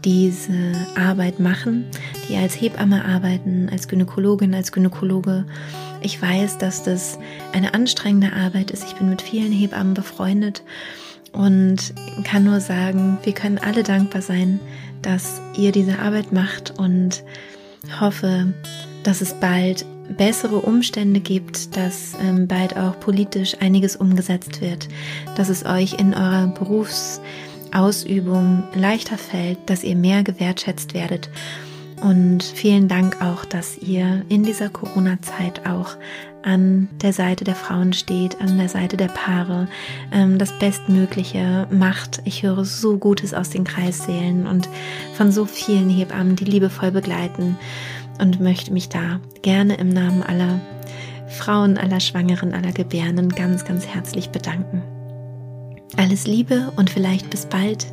diese 0.03 0.73
Arbeit 0.95 1.39
machen, 1.39 1.85
die 2.27 2.37
als 2.37 2.59
Hebamme 2.59 3.05
arbeiten, 3.05 3.69
als 3.71 3.87
Gynäkologin, 3.87 4.55
als 4.55 4.71
Gynäkologe. 4.71 5.45
Ich 6.01 6.19
weiß, 6.19 6.57
dass 6.57 6.81
das 6.81 7.19
eine 7.53 7.75
anstrengende 7.75 8.33
Arbeit 8.33 8.71
ist. 8.71 8.83
Ich 8.83 8.95
bin 8.95 9.09
mit 9.09 9.21
vielen 9.21 9.51
Hebammen 9.51 9.93
befreundet 9.93 10.63
und 11.35 11.93
kann 12.23 12.43
nur 12.43 12.59
sagen, 12.59 13.17
wir 13.23 13.33
können 13.33 13.57
alle 13.57 13.83
dankbar 13.83 14.21
sein, 14.21 14.59
dass 15.01 15.41
ihr 15.57 15.71
diese 15.71 15.99
Arbeit 15.99 16.31
macht 16.31 16.73
und 16.79 17.23
hoffe, 17.99 18.53
dass 19.03 19.21
es 19.21 19.33
bald 19.35 19.85
bessere 20.17 20.57
Umstände 20.57 21.19
gibt, 21.19 21.75
dass 21.75 22.13
ähm, 22.21 22.47
bald 22.47 22.77
auch 22.77 22.99
politisch 22.99 23.55
einiges 23.59 23.95
umgesetzt 23.95 24.61
wird, 24.61 24.87
dass 25.35 25.49
es 25.49 25.65
euch 25.65 25.99
in 25.99 26.13
eurer 26.13 26.47
Berufs 26.47 27.21
Ausübung 27.73 28.63
leichter 28.73 29.17
fällt, 29.17 29.57
dass 29.65 29.83
ihr 29.83 29.95
mehr 29.95 30.23
gewertschätzt 30.23 30.93
werdet. 30.93 31.29
Und 32.01 32.43
vielen 32.43 32.87
Dank 32.87 33.21
auch, 33.21 33.45
dass 33.45 33.77
ihr 33.77 34.23
in 34.29 34.43
dieser 34.43 34.69
Corona-Zeit 34.69 35.65
auch 35.67 35.97
an 36.45 36.87
der 37.01 37.11
Seite 37.11 37.43
der 37.43 37.55
Frauen 37.55 37.91
steht, 37.91 38.39
an 38.39 38.57
der 38.57 38.69
Seite 38.69 38.97
der 38.97 39.07
Paare, 39.07 39.67
ähm, 40.11 40.37
das 40.37 40.57
Bestmögliche 40.59 41.67
macht. 41.71 42.21
Ich 42.23 42.43
höre 42.43 42.63
so 42.63 42.97
Gutes 42.97 43.33
aus 43.33 43.49
den 43.49 43.63
Kreissälen 43.63 44.45
und 44.45 44.69
von 45.15 45.31
so 45.31 45.45
vielen 45.45 45.89
Hebammen, 45.89 46.35
die 46.35 46.45
liebevoll 46.45 46.91
begleiten 46.91 47.57
und 48.21 48.39
möchte 48.39 48.71
mich 48.71 48.89
da 48.89 49.19
gerne 49.41 49.75
im 49.75 49.89
Namen 49.89 50.23
aller 50.23 50.61
Frauen, 51.27 51.77
aller 51.77 51.99
Schwangeren, 51.99 52.53
aller 52.53 52.71
Gebärenden 52.71 53.29
ganz, 53.29 53.65
ganz 53.65 53.87
herzlich 53.87 54.29
bedanken. 54.29 54.83
Alles 55.97 56.27
Liebe 56.27 56.71
und 56.75 56.89
vielleicht 56.89 57.29
bis 57.31 57.47
bald, 57.47 57.87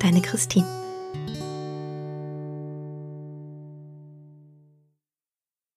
deine 0.00 0.20
Christine. 0.20 0.83